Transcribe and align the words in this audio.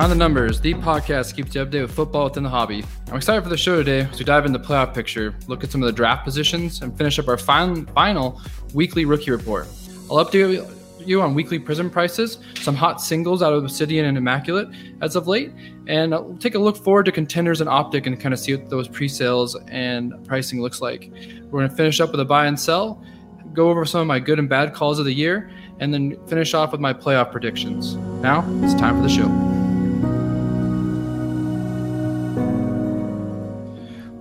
On 0.00 0.08
the 0.08 0.16
Numbers, 0.16 0.62
the 0.62 0.72
podcast 0.72 1.36
keeps 1.36 1.54
you 1.54 1.62
updated 1.62 1.82
with 1.82 1.92
football 1.92 2.24
within 2.24 2.42
the 2.42 2.48
hobby. 2.48 2.82
I'm 3.08 3.16
excited 3.16 3.42
for 3.42 3.50
the 3.50 3.56
show 3.58 3.76
today 3.76 4.08
as 4.10 4.18
we 4.18 4.24
dive 4.24 4.46
into 4.46 4.58
the 4.58 4.64
playoff 4.64 4.94
picture, 4.94 5.34
look 5.46 5.62
at 5.62 5.70
some 5.70 5.82
of 5.82 5.86
the 5.88 5.92
draft 5.92 6.24
positions, 6.24 6.80
and 6.80 6.96
finish 6.96 7.18
up 7.18 7.28
our 7.28 7.36
final, 7.36 7.84
final 7.92 8.40
weekly 8.72 9.04
rookie 9.04 9.30
report. 9.30 9.68
I'll 10.10 10.24
update 10.24 10.66
you 11.04 11.20
on 11.20 11.34
weekly 11.34 11.58
Prizm 11.58 11.92
prices, 11.92 12.38
some 12.62 12.74
hot 12.74 13.02
singles 13.02 13.42
out 13.42 13.52
of 13.52 13.62
Obsidian 13.62 14.06
and 14.06 14.16
Immaculate 14.16 14.68
as 15.02 15.16
of 15.16 15.28
late, 15.28 15.52
and 15.86 16.14
I'll 16.14 16.34
take 16.40 16.54
a 16.54 16.58
look 16.58 16.78
forward 16.78 17.04
to 17.04 17.12
contenders 17.12 17.60
and 17.60 17.68
Optic 17.68 18.06
and 18.06 18.18
kind 18.18 18.32
of 18.32 18.40
see 18.40 18.56
what 18.56 18.70
those 18.70 18.88
pre-sales 18.88 19.54
and 19.68 20.14
pricing 20.26 20.62
looks 20.62 20.80
like. 20.80 21.12
We're 21.50 21.60
going 21.60 21.68
to 21.68 21.76
finish 21.76 22.00
up 22.00 22.10
with 22.10 22.20
a 22.20 22.24
buy 22.24 22.46
and 22.46 22.58
sell, 22.58 23.04
go 23.52 23.68
over 23.68 23.84
some 23.84 24.00
of 24.00 24.06
my 24.06 24.18
good 24.18 24.38
and 24.38 24.48
bad 24.48 24.72
calls 24.72 24.98
of 24.98 25.04
the 25.04 25.12
year, 25.12 25.50
and 25.78 25.92
then 25.92 26.16
finish 26.26 26.54
off 26.54 26.72
with 26.72 26.80
my 26.80 26.94
playoff 26.94 27.30
predictions. 27.30 27.96
Now 28.22 28.46
it's 28.62 28.72
time 28.72 28.96
for 28.96 29.02
the 29.02 29.10
show. 29.10 29.59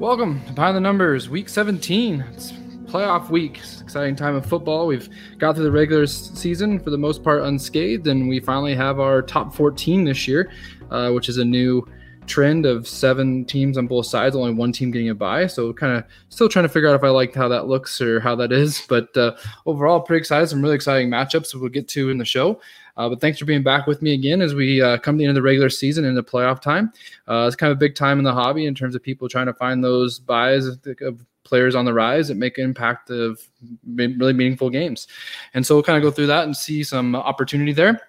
Welcome 0.10 0.44
to 0.48 0.54
Behind 0.54 0.76
the 0.76 0.82
Numbers, 0.82 1.30
Week 1.30 1.48
17. 1.48 2.26
It's 2.34 2.52
playoff 2.92 3.30
week. 3.30 3.60
It's 3.60 3.80
exciting 3.80 4.16
time 4.16 4.34
of 4.34 4.44
football. 4.44 4.88
We've 4.88 5.08
got 5.38 5.54
through 5.54 5.66
the 5.66 5.72
regular 5.72 6.08
season 6.08 6.80
for 6.80 6.90
the 6.90 6.98
most 6.98 7.24
part 7.24 7.44
unscathed, 7.44 8.08
and 8.08 8.28
we 8.28 8.40
finally 8.40 8.74
have 8.74 9.00
our 9.00 9.22
top 9.22 9.54
14 9.54 10.06
this 10.06 10.28
year, 10.28 10.52
uh, 10.90 11.12
which 11.12 11.30
is 11.30 11.38
a 11.38 11.46
new 11.46 11.88
trend 12.26 12.66
of 12.66 12.88
seven 12.88 13.46
teams 13.46 13.78
on 13.78 13.86
both 13.86 14.08
sides, 14.08 14.36
only 14.36 14.52
one 14.52 14.72
team 14.72 14.90
getting 14.90 15.10
a 15.10 15.16
bye. 15.16 15.46
So 15.46 15.72
kind 15.74 15.98
of 16.00 16.06
still 16.30 16.50
trying 16.50 16.66
to 16.66 16.70
figure 16.70 16.90
out 16.90 16.96
if 16.96 17.04
I 17.04 17.10
like 17.10 17.36
how 17.36 17.48
that 17.48 17.68
looks 17.68 18.02
or 18.02 18.20
how 18.20 18.36
that 18.38 18.52
is. 18.52 18.82
But 18.90 19.16
uh, 19.16 19.36
overall, 19.68 20.00
pretty 20.00 20.22
excited. 20.22 20.48
Some 20.48 20.64
really 20.64 20.74
exciting 20.74 21.12
matchups 21.12 21.54
we'll 21.54 21.70
get 21.70 21.88
to 21.90 22.10
in 22.10 22.18
the 22.18 22.26
show. 22.26 22.60
Uh, 23.00 23.08
but 23.08 23.22
thanks 23.22 23.40
for 23.40 23.46
being 23.46 23.64
back 23.64 23.88
with 23.88 24.02
me 24.02 24.14
again 24.14 24.42
as 24.42 24.54
we 24.54 24.82
uh, 24.82 24.98
come 24.98 25.16
to 25.16 25.20
the 25.20 25.24
end 25.24 25.30
of 25.30 25.36
the 25.36 25.42
regular 25.42 25.70
season 25.70 26.04
and 26.04 26.18
the 26.18 26.24
playoff 26.24 26.62
time. 26.62 26.92
Uh, 27.30 27.46
it's 27.48 27.56
kind 27.56 27.72
of 27.72 27.78
a 27.78 27.80
big 27.80 27.96
time 27.96 28.20
in 28.20 28.26
the 28.26 28.34
hobby 28.34 28.66
in 28.66 28.76
terms 28.76 28.94
of 28.94 29.02
people 29.02 29.30
trying 29.30 29.46
to 29.46 29.54
find 29.54 29.82
those 29.82 30.20
buys 30.20 30.68
of, 30.68 30.86
of 31.00 31.26
players 31.46 31.76
on 31.76 31.86
the 31.86 31.94
rise 31.94 32.28
that 32.28 32.36
make 32.36 32.58
an 32.58 32.66
impact 32.66 33.10
of 33.10 33.42
really 33.88 34.34
meaningful 34.34 34.70
games. 34.70 35.08
And 35.54 35.66
so 35.66 35.76
we'll 35.76 35.84
kind 35.84 35.96
of 35.96 36.04
go 36.04 36.12
through 36.12 36.28
that 36.28 36.44
and 36.44 36.56
see 36.56 36.84
some 36.84 37.16
opportunity 37.16 37.72
there. 37.72 38.02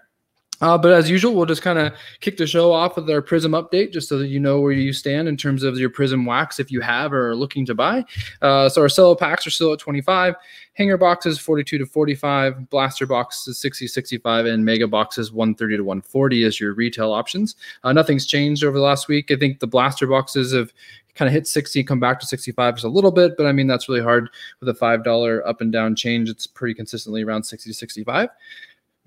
Uh, 0.61 0.77
but 0.77 0.93
as 0.93 1.09
usual, 1.09 1.35
we'll 1.35 1.47
just 1.47 1.63
kind 1.63 1.79
of 1.79 1.93
kick 2.21 2.37
the 2.37 2.47
show 2.47 2.73
off 2.73 2.97
with 2.97 3.09
our 3.11 3.23
Prizm 3.23 3.61
update, 3.61 3.93
just 3.93 4.09
so 4.09 4.19
that 4.19 4.29
you 4.29 4.39
know 4.39 4.61
where 4.61 4.73
you 4.73 4.93
stand 4.93 5.29
in 5.29 5.37
terms 5.37 5.63
of 5.63 5.79
your 5.79 5.91
Prizm 5.91 6.27
wax 6.27 6.61
if 6.61 6.71
you 6.71 6.81
have 6.81 7.13
or 7.13 7.31
are 7.31 7.37
looking 7.37 7.65
to 7.67 7.75
buy. 7.75 8.05
Uh, 8.43 8.69
so 8.69 8.83
our 8.83 8.89
cello 8.89 9.15
packs 9.15 9.47
are 9.47 9.51
still 9.51 9.73
at 9.73 9.79
25, 9.79 10.35
hanger 10.75 10.97
boxes 10.97 11.39
42 11.39 11.79
to 11.79 11.87
45, 11.87 12.69
blaster 12.71 13.07
boxes 13.07 13.59
60 13.59 13.87
65, 13.87 14.47
and 14.47 14.65
mega 14.65 14.87
boxes 14.87 15.33
130 15.33 15.77
to 15.79 15.85
140 15.85 16.45
as 16.45 16.61
your 16.61 16.75
retail 16.75 17.13
options. 17.13 17.57
Uh, 17.85 17.93
nothing's 17.93 18.27
changed 18.27 18.65
over 18.65 18.79
the 18.79 18.85
last 18.85 19.09
week. 19.09 19.31
I 19.31 19.37
think 19.37 19.61
the 19.61 19.67
blaster 19.67 20.07
boxes 20.07 20.53
have 20.53 20.73
kind 21.15 21.29
of 21.29 21.33
hit 21.33 21.47
60, 21.47 21.83
come 21.85 22.01
back 22.01 22.21
to 22.21 22.27
65 22.27 22.77
just 22.77 22.85
a 22.85 22.89
little 22.89 23.11
bit, 23.11 23.37
but 23.37 23.47
I 23.47 23.53
mean 23.53 23.67
that's 23.67 23.89
really 23.89 24.03
hard 24.03 24.31
with 24.61 24.69
a 24.69 24.75
five 24.75 25.05
dollar 25.05 25.47
up 25.47 25.61
and 25.61 25.73
down 25.73 25.95
change. 25.97 26.29
It's 26.29 26.47
pretty 26.47 26.75
consistently 26.75 27.23
around 27.23 27.43
60 27.45 27.71
to 27.71 27.75
65. 27.75 28.29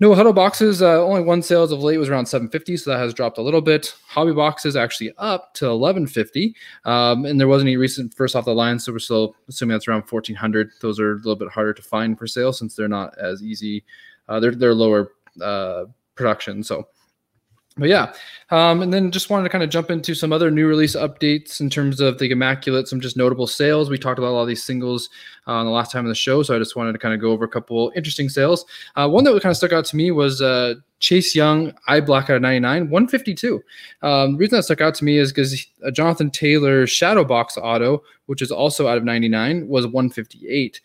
No 0.00 0.12
huddle 0.12 0.32
boxes. 0.32 0.82
Uh, 0.82 1.04
only 1.04 1.22
one 1.22 1.40
sales 1.40 1.70
of 1.70 1.80
late 1.82 1.98
was 1.98 2.08
around 2.08 2.26
750, 2.26 2.76
so 2.78 2.90
that 2.90 2.98
has 2.98 3.14
dropped 3.14 3.38
a 3.38 3.42
little 3.42 3.60
bit. 3.60 3.94
Hobby 4.08 4.32
boxes 4.32 4.74
actually 4.74 5.12
up 5.18 5.54
to 5.54 5.66
1150, 5.66 6.54
um, 6.84 7.24
and 7.24 7.38
there 7.38 7.46
wasn't 7.46 7.68
any 7.68 7.76
recent 7.76 8.12
first 8.12 8.34
off 8.34 8.44
the 8.44 8.54
line, 8.54 8.78
so 8.78 8.92
we're 8.92 8.98
still 8.98 9.36
assuming 9.48 9.74
that's 9.74 9.86
around 9.86 10.02
1400. 10.10 10.70
Those 10.80 10.98
are 10.98 11.12
a 11.12 11.16
little 11.16 11.36
bit 11.36 11.48
harder 11.48 11.72
to 11.74 11.82
find 11.82 12.18
for 12.18 12.26
sale 12.26 12.52
since 12.52 12.74
they're 12.74 12.88
not 12.88 13.16
as 13.18 13.42
easy. 13.42 13.84
Uh, 14.28 14.40
they're 14.40 14.54
they're 14.54 14.74
lower 14.74 15.12
uh, 15.40 15.84
production, 16.16 16.64
so 16.64 16.88
but 17.76 17.88
yeah, 17.88 18.12
um, 18.50 18.82
and 18.82 18.94
then 18.94 19.10
just 19.10 19.30
wanted 19.30 19.42
to 19.42 19.48
kind 19.48 19.64
of 19.64 19.70
jump 19.70 19.90
into 19.90 20.14
some 20.14 20.32
other 20.32 20.48
new 20.48 20.68
release 20.68 20.94
updates 20.94 21.60
in 21.60 21.68
terms 21.68 22.00
of 22.00 22.18
the 22.18 22.30
Immaculate, 22.30 22.86
some 22.86 23.00
just 23.00 23.16
notable 23.16 23.48
sales. 23.48 23.90
We 23.90 23.98
talked 23.98 24.18
about 24.18 24.30
a 24.30 24.34
lot 24.34 24.42
of 24.42 24.48
these 24.48 24.62
singles 24.62 25.10
uh, 25.48 25.54
on 25.54 25.66
the 25.66 25.72
last 25.72 25.90
time 25.90 26.04
of 26.04 26.08
the 26.08 26.14
show, 26.14 26.44
so 26.44 26.54
I 26.54 26.58
just 26.58 26.76
wanted 26.76 26.92
to 26.92 26.98
kind 26.98 27.14
of 27.14 27.20
go 27.20 27.32
over 27.32 27.44
a 27.44 27.48
couple 27.48 27.92
interesting 27.96 28.28
sales. 28.28 28.64
Uh, 28.94 29.08
one 29.08 29.24
that 29.24 29.32
kind 29.42 29.50
of 29.50 29.56
stuck 29.56 29.72
out 29.72 29.84
to 29.86 29.96
me 29.96 30.12
was 30.12 30.40
uh, 30.40 30.74
Chase 31.00 31.34
Young 31.34 31.72
Eye 31.88 32.00
Black 32.00 32.30
out 32.30 32.36
of 32.36 32.42
99, 32.42 32.90
152. 32.90 33.62
Um, 34.02 34.32
the 34.32 34.38
reason 34.38 34.56
that 34.56 34.62
stuck 34.62 34.80
out 34.80 34.94
to 34.94 35.04
me 35.04 35.18
is 35.18 35.32
because 35.32 35.66
Jonathan 35.92 36.30
Taylor 36.30 36.86
Shadow 36.86 37.24
Box 37.24 37.58
Auto, 37.60 38.04
which 38.26 38.40
is 38.40 38.52
also 38.52 38.86
out 38.86 38.98
of 38.98 39.04
99, 39.04 39.66
was 39.66 39.84
158. 39.84 40.80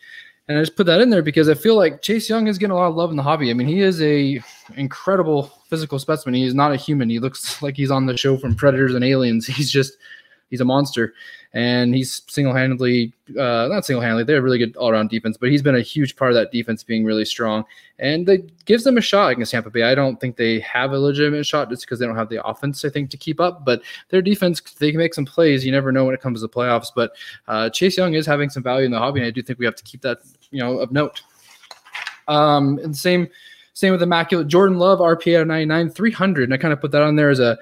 And 0.50 0.58
I 0.58 0.62
just 0.62 0.76
put 0.76 0.88
that 0.88 1.00
in 1.00 1.12
there 1.12 1.22
because 1.22 1.48
I 1.48 1.54
feel 1.54 1.76
like 1.76 2.02
Chase 2.02 2.28
Young 2.28 2.48
is 2.48 2.58
getting 2.58 2.72
a 2.72 2.76
lot 2.76 2.90
of 2.90 2.96
love 2.96 3.12
in 3.12 3.18
the 3.18 3.22
hobby. 3.24 3.52
I 3.52 3.54
mean, 3.54 3.68
he 3.68 3.82
is 3.82 4.02
a 4.02 4.42
incredible 4.76 5.44
physical 5.70 6.00
specimen. 6.00 6.34
He 6.34 6.44
is 6.44 6.56
not 6.56 6.72
a 6.72 6.76
human. 6.76 7.08
He 7.08 7.20
looks 7.20 7.62
like 7.62 7.78
he's 7.78 7.92
on 7.92 8.08
the 8.08 8.18
show 8.18 8.36
from 8.36 8.56
Predators 8.56 8.96
and 8.96 9.06
Aliens. 9.06 9.46
He's 9.60 9.72
just 9.72 9.98
he's 10.50 10.62
a 10.62 10.66
monster, 10.66 11.14
and 11.54 11.94
he's 11.94 12.24
single 12.28 12.56
handedly 12.56 13.14
uh, 13.38 13.68
not 13.70 13.86
single 13.86 14.02
handedly. 14.02 14.24
They're 14.24 14.40
a 14.40 14.42
really 14.42 14.58
good 14.58 14.76
all 14.76 14.90
around 14.90 15.10
defense, 15.10 15.38
but 15.38 15.50
he's 15.52 15.62
been 15.62 15.76
a 15.76 15.82
huge 15.82 16.16
part 16.16 16.32
of 16.32 16.36
that 16.36 16.52
defense 16.52 16.84
being 16.84 17.06
really 17.06 17.26
strong, 17.26 17.64
and 18.00 18.28
it 18.28 18.66
gives 18.66 18.84
them 18.84 18.98
a 18.98 19.02
shot 19.02 19.32
against 19.32 19.52
Tampa 19.52 19.70
Bay. 19.70 19.84
I 19.84 19.96
don't 19.96 20.20
think 20.20 20.36
they 20.36 20.60
have 20.62 20.92
a 20.92 21.00
legitimate 21.00 21.46
shot 21.46 21.70
just 21.70 21.84
because 21.84 22.00
they 22.00 22.06
don't 22.06 22.16
have 22.16 22.30
the 22.30 22.44
offense. 22.44 22.84
I 22.84 22.90
think 22.90 23.12
to 23.12 23.18
keep 23.18 23.40
up, 23.40 23.64
but 23.66 23.82
their 24.10 24.22
defense 24.22 24.62
they 24.62 24.92
can 24.92 25.00
make 25.00 25.14
some 25.14 25.26
plays. 25.26 25.66
You 25.66 25.72
never 25.72 25.92
know 25.92 26.06
when 26.06 26.16
it 26.16 26.22
comes 26.22 26.40
to 26.40 26.48
the 26.48 26.50
playoffs. 26.50 26.88
But 26.96 27.12
uh, 27.48 27.70
Chase 27.70 27.98
Young 27.98 28.14
is 28.14 28.26
having 28.26 28.50
some 28.50 28.64
value 28.64 28.86
in 28.86 28.92
the 28.92 29.00
hobby, 29.00 29.20
and 29.20 29.28
I 29.28 29.32
do 29.32 29.42
think 29.42 29.60
we 29.60 29.66
have 29.66 29.76
to 29.76 29.84
keep 29.84 30.02
that 30.02 30.20
you 30.52 30.60
know 30.60 30.80
of 30.80 30.92
note. 30.92 31.22
Um, 32.28 32.80
and 32.84 32.96
same 32.96 33.28
same 33.74 33.92
with 33.92 34.04
immaculate 34.04 34.48
Jordan 34.48 34.78
Love 34.78 35.00
RPA 35.00 35.42
of 35.42 35.48
99 35.48 35.90
300, 35.90 36.44
and 36.44 36.54
I 36.54 36.58
kind 36.58 36.74
of 36.74 36.82
put 36.82 36.92
that 36.92 37.02
on 37.02 37.16
there 37.16 37.30
as 37.30 37.40
a 37.40 37.58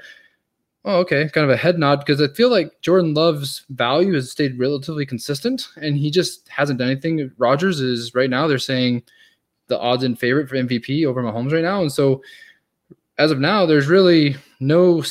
oh 0.86 1.00
okay 1.00 1.30
kind 1.30 1.46
of 1.46 1.50
a 1.50 1.58
head 1.58 1.80
nod 1.80 2.00
because 2.00 2.22
I 2.22 2.28
feel 2.34 2.50
like 2.50 2.82
Jordan 2.82 3.14
Love's 3.14 3.66
value 3.70 4.14
has 4.14 4.32
stayed 4.32 4.60
relatively 4.60 5.06
consistent, 5.06 5.68
and 5.78 5.98
he 5.98 6.12
just 6.12 6.48
hasn't 6.50 6.80
done 6.80 6.90
anything. 6.90 7.32
Rodgers 7.38 7.82
is 7.82 8.14
right 8.16 8.30
now 8.30 8.48
they're 8.48 8.58
saying 8.58 9.04
the 9.68 9.80
odds 9.80 10.04
in 10.04 10.16
favorite 10.16 10.48
for 10.48 10.56
MVP 10.56 11.06
over 11.06 11.22
Mahomes 11.22 11.52
right 11.52 11.64
now, 11.64 11.82
and 11.82 11.92
so 11.92 12.22
as 13.18 13.32
of 13.32 13.40
now, 13.40 13.66
there's 13.66 13.88
really 13.88 14.36
no 14.60 15.02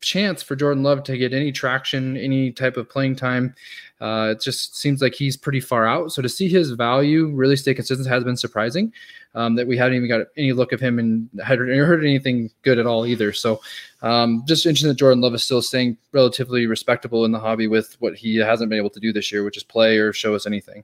chance 0.00 0.42
for 0.42 0.56
Jordan 0.56 0.82
Love 0.82 1.02
to 1.04 1.16
get 1.16 1.32
any 1.32 1.52
traction, 1.52 2.16
any 2.16 2.50
type 2.50 2.76
of 2.76 2.88
playing 2.88 3.16
time. 3.16 3.54
Uh, 4.00 4.34
it 4.34 4.40
just 4.40 4.76
seems 4.76 5.02
like 5.02 5.14
he's 5.14 5.36
pretty 5.36 5.60
far 5.60 5.86
out. 5.86 6.10
So 6.10 6.22
to 6.22 6.28
see 6.28 6.48
his 6.48 6.70
value 6.70 7.28
really 7.28 7.56
stay 7.56 7.74
consistent 7.74 8.08
has 8.08 8.24
been 8.24 8.36
surprising. 8.36 8.92
Um, 9.34 9.54
that 9.54 9.66
we 9.68 9.76
haven't 9.76 9.94
even 9.94 10.08
got 10.08 10.26
any 10.36 10.52
look 10.52 10.72
of 10.72 10.80
him 10.80 10.98
and 10.98 11.28
had 11.44 11.60
heard 11.60 12.04
anything 12.04 12.50
good 12.62 12.78
at 12.78 12.86
all 12.86 13.06
either. 13.06 13.32
So 13.32 13.60
um, 14.02 14.42
just 14.48 14.66
interesting 14.66 14.88
that 14.88 14.96
Jordan 14.96 15.20
Love 15.20 15.34
is 15.34 15.44
still 15.44 15.62
staying 15.62 15.98
relatively 16.10 16.66
respectable 16.66 17.24
in 17.24 17.30
the 17.30 17.38
hobby 17.38 17.68
with 17.68 17.96
what 18.00 18.16
he 18.16 18.36
hasn't 18.38 18.70
been 18.70 18.78
able 18.78 18.90
to 18.90 18.98
do 18.98 19.12
this 19.12 19.30
year, 19.30 19.44
which 19.44 19.56
is 19.56 19.62
play 19.62 19.98
or 19.98 20.12
show 20.12 20.34
us 20.34 20.46
anything. 20.46 20.82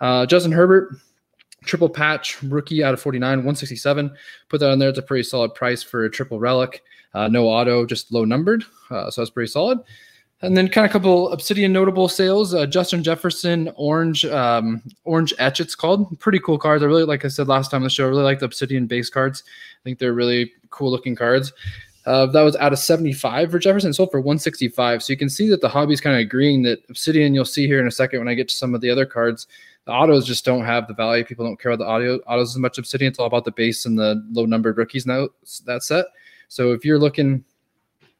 Uh, 0.00 0.26
Justin 0.26 0.52
Herbert. 0.52 0.96
Triple 1.64 1.88
patch 1.88 2.40
rookie 2.44 2.84
out 2.84 2.94
of 2.94 3.00
49, 3.00 3.38
167. 3.38 4.14
Put 4.48 4.60
that 4.60 4.70
on 4.70 4.78
there. 4.78 4.88
It's 4.88 5.00
a 5.00 5.02
pretty 5.02 5.24
solid 5.24 5.52
price 5.52 5.82
for 5.82 6.04
a 6.04 6.10
triple 6.10 6.38
relic. 6.38 6.84
Uh, 7.16 7.28
no 7.28 7.46
auto, 7.46 7.86
just 7.86 8.12
low 8.12 8.26
numbered. 8.26 8.62
Uh, 8.90 9.10
so 9.10 9.22
that's 9.22 9.30
pretty 9.30 9.50
solid. 9.50 9.78
And 10.42 10.54
then 10.54 10.68
kind 10.68 10.84
of 10.84 10.90
a 10.90 10.92
couple 10.92 11.32
Obsidian 11.32 11.72
notable 11.72 12.08
sales. 12.08 12.52
Uh, 12.52 12.66
Justin 12.66 13.02
Jefferson 13.02 13.72
Orange 13.76 14.26
um, 14.26 14.82
Orange 15.04 15.32
Etch, 15.38 15.58
it's 15.60 15.74
called. 15.74 16.20
Pretty 16.20 16.38
cool 16.40 16.58
cards. 16.58 16.82
I 16.82 16.86
really, 16.86 17.04
like 17.04 17.24
I 17.24 17.28
said 17.28 17.48
last 17.48 17.70
time 17.70 17.78
on 17.78 17.84
the 17.84 17.90
show, 17.90 18.04
I 18.04 18.08
really 18.08 18.22
like 18.22 18.40
the 18.40 18.44
Obsidian 18.44 18.86
base 18.86 19.08
cards. 19.08 19.42
I 19.46 19.82
think 19.82 19.98
they're 19.98 20.12
really 20.12 20.52
cool 20.68 20.90
looking 20.90 21.16
cards. 21.16 21.54
Uh, 22.04 22.26
that 22.26 22.42
was 22.42 22.54
out 22.56 22.74
of 22.74 22.78
75 22.78 23.50
for 23.50 23.58
Jefferson, 23.58 23.94
sold 23.94 24.10
for 24.10 24.20
165. 24.20 25.02
So 25.02 25.10
you 25.10 25.16
can 25.16 25.30
see 25.30 25.48
that 25.48 25.62
the 25.62 25.70
hobby 25.70 25.94
is 25.94 26.02
kind 26.02 26.14
of 26.14 26.20
agreeing 26.20 26.62
that 26.64 26.80
Obsidian, 26.90 27.32
you'll 27.32 27.46
see 27.46 27.66
here 27.66 27.80
in 27.80 27.86
a 27.86 27.90
second 27.90 28.18
when 28.18 28.28
I 28.28 28.34
get 28.34 28.48
to 28.50 28.54
some 28.54 28.74
of 28.74 28.82
the 28.82 28.90
other 28.90 29.06
cards, 29.06 29.46
the 29.86 29.92
autos 29.92 30.26
just 30.26 30.44
don't 30.44 30.66
have 30.66 30.86
the 30.86 30.94
value. 30.94 31.24
People 31.24 31.46
don't 31.46 31.58
care 31.58 31.72
about 31.72 31.82
the 31.82 31.90
audio 31.90 32.16
autos 32.26 32.54
as 32.54 32.58
much. 32.58 32.76
Obsidian, 32.76 33.10
it's 33.10 33.18
all 33.18 33.26
about 33.26 33.46
the 33.46 33.52
base 33.52 33.86
and 33.86 33.98
the 33.98 34.22
low 34.32 34.44
numbered 34.44 34.76
rookies 34.76 35.06
now, 35.06 35.28
that 35.64 35.82
set. 35.82 36.04
So 36.48 36.72
if 36.72 36.84
you're 36.84 36.98
looking 36.98 37.44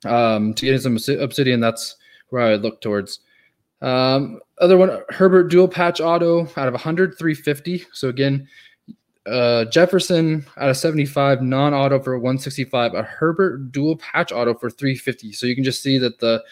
um, 0.04 0.54
to 0.54 0.64
get 0.66 0.74
in 0.74 0.98
some 0.98 1.16
Obsidian, 1.20 1.60
that's 1.60 1.96
where 2.30 2.42
I 2.42 2.50
would 2.50 2.62
look 2.62 2.80
towards. 2.80 3.20
Um, 3.82 4.40
other 4.58 4.76
one, 4.76 5.02
Herbert 5.10 5.44
dual 5.44 5.68
patch 5.68 6.00
auto 6.00 6.42
out 6.56 6.68
of 6.68 6.74
100, 6.74 7.18
350. 7.18 7.86
So 7.92 8.08
again, 8.08 8.48
uh, 9.26 9.64
Jefferson 9.66 10.46
out 10.56 10.70
of 10.70 10.76
75, 10.76 11.42
non 11.42 11.74
auto 11.74 12.00
for 12.00 12.18
165, 12.18 12.94
a 12.94 13.02
Herbert 13.02 13.72
dual 13.72 13.96
patch 13.96 14.32
auto 14.32 14.54
for 14.54 14.70
350. 14.70 15.32
So 15.32 15.46
you 15.46 15.54
can 15.54 15.64
just 15.64 15.82
see 15.82 15.98
that 15.98 16.18
the 16.20 16.42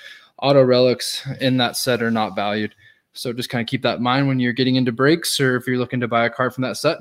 auto 0.43 0.63
relics 0.63 1.27
in 1.41 1.57
that 1.59 1.77
set 1.77 2.03
are 2.03 2.11
not 2.11 2.35
valued. 2.35 2.75
So 3.13 3.33
just 3.33 3.49
kind 3.49 3.63
of 3.63 3.69
keep 3.69 3.83
that 3.83 3.99
in 3.99 4.03
mind 4.03 4.27
when 4.27 4.41
you're 4.41 4.53
getting 4.53 4.75
into 4.75 4.91
breaks 4.91 5.39
or 5.39 5.55
if 5.55 5.69
you're 5.69 5.79
looking 5.79 6.01
to 6.01 6.09
buy 6.09 6.27
a 6.27 6.31
card 6.31 6.53
from 6.53 6.63
that 6.63 6.77
set, 6.77 6.99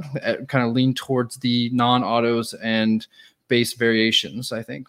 kind 0.47 0.65
of 0.65 0.73
lean 0.73 0.93
towards 0.93 1.37
the 1.37 1.71
non 1.73 2.03
autos 2.03 2.53
and 2.53 3.07
base 3.53 3.73
variations, 3.73 4.51
I 4.51 4.63
think. 4.63 4.87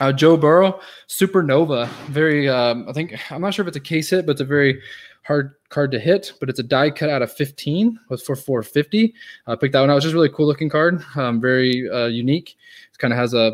Uh, 0.00 0.10
Joe 0.14 0.38
Burrow, 0.38 0.80
Supernova, 1.08 1.86
very. 2.08 2.48
Um, 2.48 2.86
I 2.88 2.92
think 2.94 3.30
I'm 3.30 3.42
not 3.42 3.52
sure 3.52 3.62
if 3.64 3.68
it's 3.68 3.76
a 3.76 3.80
case 3.94 4.08
hit, 4.08 4.24
but 4.24 4.32
it's 4.32 4.40
a 4.40 4.46
very 4.46 4.80
hard 5.24 5.56
card 5.68 5.90
to 5.90 5.98
hit. 5.98 6.32
But 6.40 6.48
it's 6.48 6.58
a 6.58 6.62
die 6.62 6.88
cut 6.88 7.10
out 7.10 7.20
of 7.20 7.30
15 7.30 8.00
was 8.08 8.22
for 8.22 8.34
450. 8.34 9.12
I 9.46 9.52
uh, 9.52 9.56
picked 9.56 9.74
that 9.74 9.80
one 9.80 9.90
out. 9.90 9.96
It's 9.96 10.04
just 10.04 10.14
really 10.14 10.30
cool 10.30 10.46
looking 10.46 10.70
card. 10.70 11.04
Um, 11.16 11.38
very 11.38 11.86
uh, 11.90 12.06
unique. 12.06 12.56
It 12.94 12.98
kind 12.98 13.12
of 13.12 13.18
has 13.18 13.34
a 13.34 13.52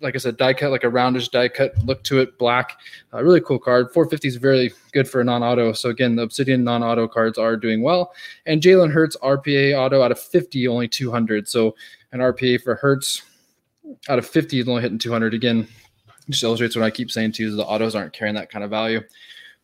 like 0.00 0.14
I 0.14 0.18
said, 0.18 0.36
die 0.36 0.54
cut, 0.54 0.70
like 0.70 0.84
a 0.84 0.88
roundish 0.88 1.28
die 1.28 1.48
cut 1.48 1.76
look 1.84 2.02
to 2.04 2.20
it, 2.20 2.38
black. 2.38 2.78
Uh, 3.12 3.22
really 3.22 3.40
cool 3.40 3.58
card. 3.58 3.92
450 3.92 4.28
is 4.28 4.36
very 4.36 4.72
good 4.92 5.08
for 5.08 5.20
a 5.20 5.24
non 5.24 5.42
auto. 5.42 5.72
So, 5.72 5.90
again, 5.90 6.16
the 6.16 6.22
Obsidian 6.22 6.64
non 6.64 6.82
auto 6.82 7.06
cards 7.06 7.38
are 7.38 7.56
doing 7.56 7.82
well. 7.82 8.12
And 8.46 8.60
Jalen 8.60 8.92
Hurts 8.92 9.16
RPA 9.22 9.78
auto 9.78 10.02
out 10.02 10.12
of 10.12 10.18
50, 10.18 10.68
only 10.68 10.88
200. 10.88 11.48
So, 11.48 11.74
an 12.12 12.20
RPA 12.20 12.62
for 12.62 12.74
Hurts 12.74 13.22
out 14.08 14.18
of 14.18 14.26
50 14.26 14.60
is 14.60 14.68
only 14.68 14.82
hitting 14.82 14.98
200. 14.98 15.34
Again, 15.34 15.66
just 16.28 16.42
illustrates 16.42 16.76
what 16.76 16.84
I 16.84 16.90
keep 16.90 17.10
saying 17.10 17.32
to 17.32 17.42
you 17.42 17.50
is 17.50 17.56
the 17.56 17.64
autos 17.64 17.94
aren't 17.94 18.12
carrying 18.12 18.34
that 18.36 18.50
kind 18.50 18.64
of 18.64 18.70
value. 18.70 19.00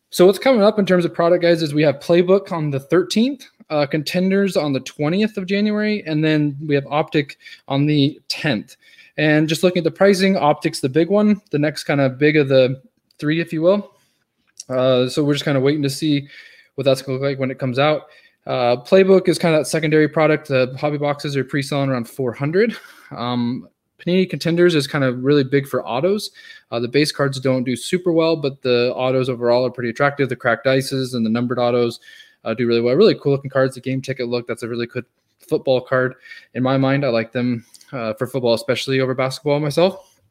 So, 0.09 0.25
what's 0.25 0.39
coming 0.39 0.61
up 0.61 0.79
in 0.79 0.85
terms 0.85 1.03
of 1.03 1.13
product, 1.13 1.41
guys, 1.41 1.61
is 1.61 1.73
we 1.73 1.83
have 1.83 1.99
Playbook 1.99 2.51
on 2.51 2.71
the 2.71 2.79
13th, 2.79 3.43
uh, 3.69 3.85
Contenders 3.85 4.55
on 4.55 4.71
the 4.71 4.79
20th 4.81 5.35
of 5.35 5.45
January, 5.45 6.01
and 6.05 6.23
then 6.23 6.57
we 6.65 6.75
have 6.75 6.87
Optic 6.87 7.37
on 7.67 7.85
the 7.85 8.19
10th. 8.29 8.77
And 9.17 9.49
just 9.49 9.63
looking 9.63 9.79
at 9.79 9.83
the 9.83 9.91
pricing, 9.91 10.35
Optic's 10.35 10.79
the 10.79 10.89
big 10.89 11.09
one, 11.09 11.41
the 11.51 11.59
next 11.59 11.85
kind 11.85 12.01
of 12.01 12.17
big 12.17 12.37
of 12.37 12.49
the 12.49 12.81
three, 13.19 13.39
if 13.39 13.51
you 13.51 13.61
will. 13.61 13.95
Uh, 14.69 15.07
so 15.09 15.23
we're 15.23 15.33
just 15.33 15.45
kind 15.45 15.57
of 15.57 15.63
waiting 15.63 15.81
to 15.83 15.89
see 15.89 16.27
what 16.75 16.83
that's 16.83 17.01
going 17.01 17.17
to 17.17 17.21
look 17.21 17.31
like 17.31 17.39
when 17.39 17.51
it 17.51 17.57
comes 17.57 17.79
out. 17.79 18.03
Uh, 18.45 18.77
Playbook 18.77 19.27
is 19.27 19.37
kind 19.37 19.55
of 19.55 19.61
that 19.61 19.65
secondary 19.65 20.07
product. 20.07 20.47
The 20.47 20.75
hobby 20.79 20.97
boxes 20.97 21.35
are 21.35 21.43
pre-selling 21.43 21.89
around 21.89 22.07
400. 22.07 22.77
Um, 23.11 23.67
Panini 23.99 24.29
Contenders 24.29 24.75
is 24.75 24.87
kind 24.87 25.03
of 25.03 25.23
really 25.23 25.43
big 25.43 25.67
for 25.67 25.85
autos. 25.85 26.31
Uh, 26.71 26.79
the 26.79 26.87
base 26.87 27.11
cards 27.11 27.39
don't 27.39 27.63
do 27.63 27.75
super 27.75 28.11
well, 28.11 28.35
but 28.35 28.61
the 28.61 28.93
autos 28.93 29.27
overall 29.27 29.65
are 29.65 29.71
pretty 29.71 29.89
attractive. 29.89 30.29
The 30.29 30.35
cracked 30.35 30.67
ices 30.67 31.13
and 31.13 31.25
the 31.25 31.29
numbered 31.29 31.59
autos 31.59 31.99
uh, 32.45 32.53
do 32.53 32.67
really 32.67 32.81
well. 32.81 32.95
Really 32.95 33.15
cool 33.15 33.33
looking 33.33 33.49
cards. 33.49 33.75
The 33.75 33.81
game 33.81 34.01
ticket 34.01 34.27
look, 34.27 34.47
that's 34.47 34.63
a 34.63 34.67
really 34.67 34.85
good 34.85 35.05
football 35.39 35.81
card. 35.81 36.15
In 36.53 36.63
my 36.63 36.77
mind, 36.77 37.05
I 37.05 37.09
like 37.09 37.31
them 37.31 37.65
uh, 37.91 38.13
for 38.13 38.27
football, 38.27 38.53
especially 38.53 38.99
over 38.99 39.13
basketball 39.13 39.59
myself. 39.59 40.21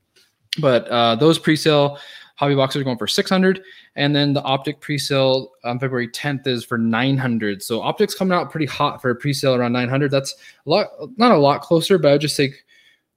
But 0.58 0.88
uh, 0.88 1.16
those 1.16 1.38
pre-sale 1.38 1.98
hobby 2.36 2.54
boxes 2.54 2.80
are 2.80 2.84
going 2.84 2.98
for 2.98 3.06
600 3.06 3.62
and 3.96 4.14
then 4.14 4.34
the 4.34 4.42
optic 4.42 4.78
pre-sale 4.82 5.52
on 5.64 5.78
february 5.78 6.06
10th 6.06 6.46
is 6.46 6.66
for 6.66 6.76
900 6.76 7.62
so 7.62 7.80
optics 7.80 8.14
coming 8.14 8.36
out 8.36 8.50
pretty 8.50 8.66
hot 8.66 9.00
for 9.00 9.08
a 9.08 9.16
pre-sale 9.16 9.54
around 9.54 9.72
900 9.72 10.10
that's 10.10 10.34
a 10.66 10.68
lot 10.68 10.88
not 11.16 11.32
a 11.32 11.38
lot 11.38 11.62
closer 11.62 11.96
but 11.96 12.08
i 12.08 12.12
would 12.12 12.20
just 12.20 12.36
say 12.36 12.52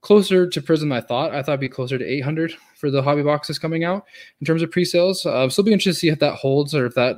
closer 0.01 0.47
to 0.47 0.61
Prizm 0.61 0.93
I 0.93 1.01
thought. 1.01 1.31
I 1.31 1.43
thought 1.43 1.53
it'd 1.53 1.59
be 1.59 1.69
closer 1.69 1.97
to 1.97 2.05
800 2.05 2.53
for 2.75 2.89
the 2.89 3.01
hobby 3.01 3.23
boxes 3.23 3.59
coming 3.59 3.83
out 3.83 4.05
in 4.39 4.45
terms 4.45 4.61
of 4.61 4.71
pre-sales. 4.71 5.25
Uh, 5.25 5.49
so 5.49 5.59
it'll 5.59 5.65
be 5.65 5.73
interesting 5.73 5.93
to 5.93 5.99
see 5.99 6.09
if 6.09 6.19
that 6.19 6.35
holds 6.35 6.73
or 6.73 6.85
if 6.85 6.95
that 6.95 7.17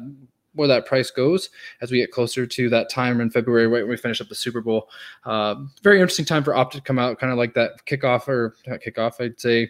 where 0.54 0.68
that 0.68 0.86
price 0.86 1.12
goes 1.12 1.50
as 1.82 1.92
we 1.92 2.00
get 2.00 2.12
closer 2.12 2.46
to 2.46 2.70
that 2.70 2.90
time 2.90 3.22
in 3.22 3.30
February, 3.30 3.68
right 3.68 3.84
when 3.84 3.90
we 3.90 3.98
finish 3.98 4.22
up 4.22 4.30
the 4.30 4.36
Super 4.36 4.62
Bowl. 4.62 4.90
Uh, 5.26 5.56
very 5.82 6.00
interesting 6.00 6.26
time 6.26 6.44
for 6.44 6.56
Opt 6.56 6.74
to 6.76 6.82
come 6.82 7.00
out, 7.00 7.20
kind 7.20 7.32
of 7.32 7.38
like 7.38 7.54
that 7.54 7.86
kickoff 7.86 8.28
or 8.28 8.56
kickoff, 8.68 9.24
I'd 9.24 9.40
say 9.40 9.70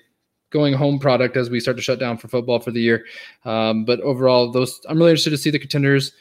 going 0.49 0.73
home 0.73 0.99
product 0.99 1.37
as 1.37 1.49
we 1.49 1.59
start 1.59 1.77
to 1.77 1.83
shut 1.83 1.99
down 1.99 2.17
for 2.17 2.27
football 2.27 2.59
for 2.59 2.71
the 2.71 2.81
year. 2.81 3.05
Um, 3.45 3.85
but 3.85 4.01
overall, 4.01 4.51
those 4.51 4.81
I'm 4.89 4.97
really 4.97 5.11
interested 5.11 5.29
to 5.31 5.37
see 5.37 5.49
the 5.49 5.59
contenders 5.59 6.11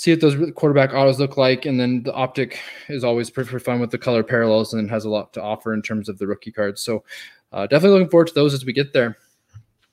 see 0.00 0.12
what 0.12 0.20
those 0.22 0.52
quarterback 0.54 0.94
autos 0.94 1.20
look 1.20 1.36
like. 1.36 1.66
And 1.66 1.78
then 1.78 2.02
the 2.04 2.14
optic 2.14 2.58
is 2.88 3.04
always 3.04 3.28
pretty 3.28 3.58
fun 3.58 3.80
with 3.80 3.90
the 3.90 3.98
color 3.98 4.22
parallels 4.22 4.72
and 4.72 4.88
has 4.88 5.04
a 5.04 5.10
lot 5.10 5.34
to 5.34 5.42
offer 5.42 5.74
in 5.74 5.82
terms 5.82 6.08
of 6.08 6.16
the 6.18 6.26
rookie 6.26 6.52
cards. 6.52 6.80
So 6.80 7.04
uh, 7.52 7.66
definitely 7.66 7.98
looking 7.98 8.10
forward 8.10 8.28
to 8.28 8.34
those 8.34 8.54
as 8.54 8.64
we 8.64 8.72
get 8.72 8.94
there. 8.94 9.18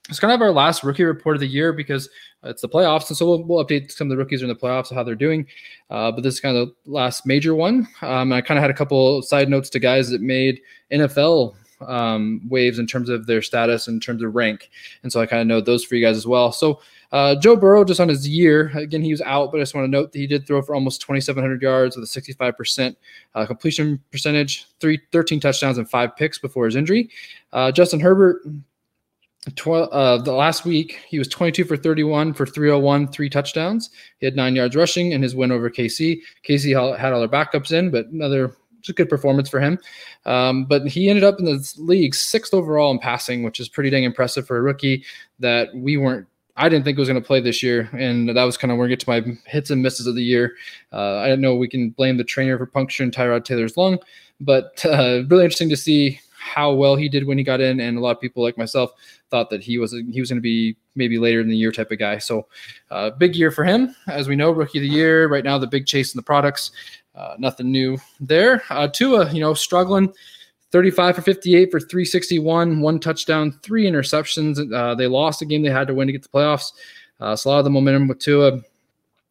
It's 0.10 0.20
kind 0.20 0.34
of 0.34 0.42
our 0.42 0.52
last 0.52 0.84
rookie 0.84 1.04
report 1.04 1.36
of 1.36 1.42
the 1.42 1.48
year 1.48 1.74
because 1.74 2.10
it's 2.44 2.62
the 2.62 2.70
playoffs, 2.70 3.10
and 3.10 3.18
so 3.18 3.28
we'll, 3.28 3.44
we'll 3.44 3.66
update 3.66 3.92
some 3.92 4.08
of 4.08 4.10
the 4.10 4.18
rookies 4.18 4.42
in 4.42 4.48
the 4.48 4.56
playoffs 4.56 4.94
how 4.94 5.04
they're 5.04 5.16
doing. 5.16 5.46
Uh, 5.90 6.12
but 6.12 6.24
this 6.24 6.36
is 6.36 6.40
kind 6.40 6.56
of 6.56 6.70
the 6.86 6.92
last 6.92 7.26
major 7.26 7.56
one. 7.56 7.88
Um, 8.02 8.32
I 8.32 8.42
kind 8.42 8.58
of 8.58 8.62
had 8.62 8.72
a 8.72 8.76
couple 8.76 9.22
side 9.22 9.50
notes 9.50 9.70
to 9.72 9.80
guys 9.80 10.10
that 10.10 10.22
made 10.22 10.62
NFL 10.92 11.56
um, 11.82 12.42
waves 12.48 12.80
in 12.80 12.88
terms 12.88 13.10
of 13.10 13.28
their 13.28 13.42
status, 13.42 13.88
in 13.88 14.00
terms 14.00 14.24
of 14.24 14.34
rank, 14.34 14.70
and 15.04 15.12
so 15.12 15.20
I 15.20 15.26
kind 15.26 15.42
of 15.42 15.48
know 15.48 15.62
those 15.62 15.84
for 15.84 15.96
you 15.96 16.06
guys 16.06 16.18
as 16.18 16.26
well. 16.26 16.52
So 16.52 16.80
uh, 17.12 17.36
Joe 17.36 17.56
Burrow, 17.56 17.84
just 17.84 18.00
on 18.00 18.10
his 18.10 18.28
year, 18.28 18.72
again, 18.76 19.02
he 19.02 19.12
was 19.12 19.22
out, 19.22 19.52
but 19.52 19.60
I 19.60 19.62
just 19.62 19.74
want 19.74 19.86
to 19.86 19.92
note 19.92 20.12
that 20.12 20.20
he 20.20 20.28
did 20.28 20.46
throw 20.46 20.62
for 20.62 20.76
almost 20.76 21.02
2,700 21.02 21.62
yards 21.62 21.96
with 21.96 22.04
a 22.04 22.22
65% 22.22 22.96
uh, 23.36 23.46
completion 23.46 24.02
percentage, 24.12 24.66
three, 24.80 25.00
13 25.12 25.40
touchdowns, 25.40 25.78
and 25.78 25.90
five 25.90 26.16
picks 26.16 26.38
before 26.38 26.66
his 26.66 26.76
injury. 26.76 27.10
Uh, 27.54 27.72
Justin 27.72 28.00
Herbert, 28.00 28.42
uh, 29.66 30.18
the 30.18 30.34
last 30.34 30.66
week, 30.66 31.00
he 31.08 31.20
was 31.20 31.28
22 31.28 31.64
for 31.66 31.78
31 31.78 32.34
for 32.34 32.46
301, 32.46 33.08
three 33.10 33.30
touchdowns. 33.30 33.90
He 34.20 34.26
had 34.26 34.36
nine 34.36 34.56
yards 34.56 34.76
rushing 34.76 35.12
in 35.12 35.22
his 35.22 35.36
win 35.36 35.52
over 35.52 35.70
KC. 35.70 36.20
KC 36.48 36.98
had 36.98 37.14
all 37.14 37.20
their 37.20 37.30
backups 37.30 37.72
in, 37.72 37.90
but 37.92 38.08
another 38.08 38.54
a 38.90 38.94
good 38.94 39.10
performance 39.10 39.50
for 39.50 39.60
him. 39.60 39.78
Um, 40.26 40.66
but 40.66 40.88
he 40.88 41.10
ended 41.10 41.24
up 41.24 41.40
in 41.40 41.46
the 41.46 41.74
league 41.78 42.16
sixth 42.16 42.54
overall 42.54 42.92
in 42.92 43.00
passing, 43.00 43.44
which 43.44 43.60
is 43.60 43.70
pretty 43.70 43.90
dang 43.90 44.04
impressive 44.04 44.48
for 44.48 44.58
a 44.58 44.62
rookie 44.62 45.04
that 45.40 45.70
we 45.76 45.98
weren't 45.98 46.28
I 46.60 46.70
didn't 46.70 46.86
think 46.86 46.98
was 46.98 47.08
going 47.08 47.22
to 47.22 47.26
play 47.26 47.40
this 47.40 47.62
year, 47.62 47.88
and 47.94 48.36
that 48.36 48.44
was 48.44 48.58
kind 48.58 48.72
of 48.72 48.80
where 48.80 48.88
I 48.88 48.90
get 48.90 49.00
to 49.02 49.10
my 49.10 49.24
hits 49.46 49.70
and 49.70 49.84
misses 49.84 50.08
of 50.08 50.16
the 50.16 50.24
year. 50.24 50.56
Uh, 50.92 51.18
I 51.18 51.36
know 51.36 51.56
we 51.56 51.68
can 51.68 51.92
blame 51.92 52.18
the 52.18 52.24
trainer 52.24 52.58
for 52.58 52.66
puncturing 52.66 53.12
Tyrod 53.12 53.46
Taylor's 53.46 53.78
lung, 53.78 54.00
but 54.42 54.84
uh, 54.84 55.22
really 55.28 55.44
interesting 55.44 55.70
to 55.70 55.78
see 55.78 56.20
how 56.48 56.74
well 56.74 56.96
he 56.96 57.10
did 57.10 57.26
when 57.26 57.38
he 57.38 57.44
got 57.44 57.62
in, 57.62 57.80
and 57.80 57.98
a 57.98 58.02
lot 58.02 58.16
of 58.16 58.22
people 58.22 58.44
like 58.44 58.58
myself 58.58 58.92
thought 59.30 59.50
that 59.50 59.62
he 59.64 59.78
was 59.78 59.92
he 59.92 60.20
was 60.20 60.30
going 60.30 60.38
to 60.38 60.42
be 60.42 60.76
maybe 60.96 61.18
later 61.18 61.42
in 61.42 61.50
the 61.50 61.58
year 61.58 61.72
type 61.72 61.92
of 61.92 62.00
guy. 62.00 62.18
So, 62.18 62.48
uh, 62.90 63.12
big 63.12 63.36
year 63.36 63.52
for 63.52 63.64
him, 63.64 63.96
as 64.08 64.28
we 64.28 64.36
know, 64.36 64.52
rookie 64.52 64.80
of 64.80 64.84
the 64.84 64.90
year. 64.90 65.28
Right 65.28 65.44
now, 65.44 65.58
the 65.58 65.68
big 65.68 65.86
chase 65.86 66.14
in 66.14 66.18
the 66.18 66.24
products, 66.24 66.72
uh, 67.16 67.36
nothing 67.38 67.72
new 67.72 67.98
there. 68.20 68.64
Uh, 68.70 68.88
Tua, 68.88 69.32
you 69.32 69.42
know, 69.42 69.54
struggling. 69.54 70.14
35 70.72 71.16
for 71.16 71.22
58 71.22 71.72
for 71.72 71.80
361, 71.80 72.82
one 72.82 73.00
touchdown, 73.00 73.58
three 73.64 73.86
interceptions. 73.86 74.74
Uh, 74.74 74.94
they 74.96 75.08
lost 75.08 75.42
a 75.42 75.46
game 75.46 75.62
they 75.62 75.70
had 75.70 75.88
to 75.88 75.94
win 75.94 76.08
to 76.08 76.12
get 76.12 76.24
the 76.24 76.30
playoffs. 76.30 76.74
Uh, 77.22 77.36
so 77.36 77.50
a 77.50 77.52
lot 77.52 77.60
of 77.60 77.64
the 77.64 77.70
momentum 77.70 78.08
with 78.08 78.20
Tua, 78.20 78.52
you 78.52 78.64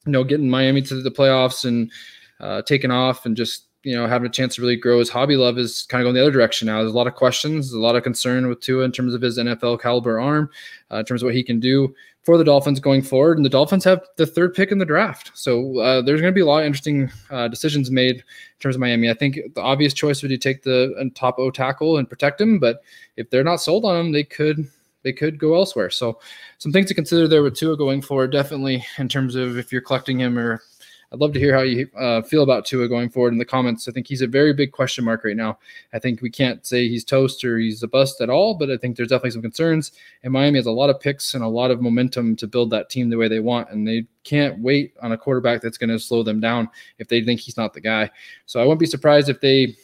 know, 0.06 0.24
getting 0.24 0.48
Miami 0.48 0.80
to 0.82 1.02
the 1.02 1.10
playoffs 1.10 1.66
and 1.66 1.92
uh, 2.40 2.62
taking 2.62 2.90
off 2.90 3.26
and 3.26 3.36
just 3.36 3.65
you 3.86 3.94
know 3.94 4.08
having 4.08 4.26
a 4.26 4.32
chance 4.32 4.56
to 4.56 4.60
really 4.60 4.74
grow 4.74 4.98
his 4.98 5.08
hobby 5.08 5.36
love 5.36 5.58
is 5.58 5.84
kind 5.84 6.02
of 6.02 6.06
going 6.06 6.16
the 6.16 6.20
other 6.20 6.32
direction 6.32 6.66
now. 6.66 6.80
There's 6.80 6.92
a 6.92 6.96
lot 6.96 7.06
of 7.06 7.14
questions, 7.14 7.72
a 7.72 7.78
lot 7.78 7.94
of 7.94 8.02
concern 8.02 8.48
with 8.48 8.60
Tua 8.60 8.84
in 8.84 8.90
terms 8.90 9.14
of 9.14 9.22
his 9.22 9.38
NFL 9.38 9.80
caliber 9.80 10.18
arm, 10.18 10.50
uh, 10.90 10.96
in 10.96 11.04
terms 11.04 11.22
of 11.22 11.26
what 11.26 11.36
he 11.36 11.44
can 11.44 11.60
do 11.60 11.94
for 12.24 12.36
the 12.36 12.42
Dolphins 12.42 12.80
going 12.80 13.02
forward. 13.02 13.38
And 13.38 13.44
the 13.44 13.50
Dolphins 13.50 13.84
have 13.84 14.04
the 14.16 14.26
third 14.26 14.54
pick 14.54 14.72
in 14.72 14.78
the 14.78 14.84
draft. 14.84 15.30
So 15.34 15.78
uh, 15.78 16.02
there's 16.02 16.20
going 16.20 16.32
to 16.32 16.34
be 16.34 16.40
a 16.40 16.46
lot 16.46 16.62
of 16.62 16.66
interesting 16.66 17.08
uh, 17.30 17.46
decisions 17.46 17.88
made 17.88 18.16
in 18.16 18.22
terms 18.58 18.74
of 18.74 18.80
Miami. 18.80 19.08
I 19.08 19.14
think 19.14 19.38
the 19.54 19.62
obvious 19.62 19.94
choice 19.94 20.20
would 20.20 20.30
be 20.30 20.36
take 20.38 20.64
the 20.64 20.92
uh, 20.98 21.04
top 21.14 21.38
O 21.38 21.52
tackle 21.52 21.99
and 21.99 22.11
protect 22.11 22.40
him. 22.40 22.58
But 22.58 22.82
if 23.16 23.30
they're 23.30 23.44
not 23.44 23.61
sold 23.61 23.84
on 23.84 24.06
him, 24.06 24.12
they 24.12 24.25
could 24.25 24.68
they 25.04 25.12
could 25.12 25.38
go 25.38 25.54
elsewhere. 25.54 25.90
So 25.90 26.18
some 26.58 26.72
things 26.72 26.88
to 26.88 26.94
consider 26.94 27.28
there 27.28 27.44
with 27.44 27.54
Tua 27.54 27.76
going 27.76 28.02
forward, 28.02 28.32
definitely 28.32 28.84
in 28.99 29.08
terms 29.08 29.37
of 29.37 29.56
if 29.56 29.70
you're 29.70 29.80
collecting 29.80 30.18
him 30.18 30.37
or 30.37 30.61
I'd 31.12 31.20
love 31.20 31.32
to 31.34 31.38
hear 31.38 31.54
how 31.54 31.62
you 31.62 31.88
uh, 31.96 32.22
feel 32.22 32.42
about 32.42 32.64
Tua 32.64 32.88
going 32.88 33.10
forward 33.10 33.32
in 33.32 33.38
the 33.38 33.44
comments. 33.44 33.86
I 33.86 33.92
think 33.92 34.08
he's 34.08 34.22
a 34.22 34.26
very 34.26 34.52
big 34.52 34.72
question 34.72 35.04
mark 35.04 35.25
right 35.25 35.36
now. 35.36 35.58
I 35.92 35.98
think 35.98 36.20
we 36.20 36.30
can't 36.30 36.66
say 36.66 36.88
he's 36.88 37.04
toast 37.04 37.44
or 37.44 37.58
he's 37.58 37.82
a 37.82 37.88
bust 37.88 38.20
at 38.20 38.28
all, 38.28 38.54
but 38.54 38.70
I 38.70 38.76
think 38.76 38.96
there's 38.96 39.10
definitely 39.10 39.30
some 39.30 39.42
concerns. 39.42 39.92
And 40.25 40.32
Miami 40.32 40.58
has 40.58 40.66
a 40.66 40.72
lot 40.72 40.90
of 40.90 41.00
picks 41.00 41.34
and 41.34 41.44
a 41.44 41.48
lot 41.48 41.70
of 41.70 41.80
momentum 41.80 42.34
to 42.36 42.46
build 42.46 42.70
that 42.70 42.90
team 42.90 43.08
the 43.08 43.16
way 43.16 43.28
they 43.28 43.40
want, 43.40 43.70
and 43.70 43.86
they 43.86 44.06
can't 44.25 44.58
wait 44.58 44.94
on 45.00 45.12
a 45.12 45.18
quarterback 45.18 45.62
that's 45.62 45.78
going 45.78 45.90
to 45.90 45.98
slow 45.98 46.22
them 46.22 46.40
down 46.40 46.68
if 46.98 47.06
they 47.06 47.22
think 47.22 47.40
he's 47.40 47.56
not 47.56 47.72
the 47.72 47.80
guy. 47.80 48.10
So 48.46 48.60
I 48.60 48.64
wouldn't 48.64 48.80
be 48.80 48.86
surprised 48.86 49.28
if 49.28 49.40
they 49.40 49.76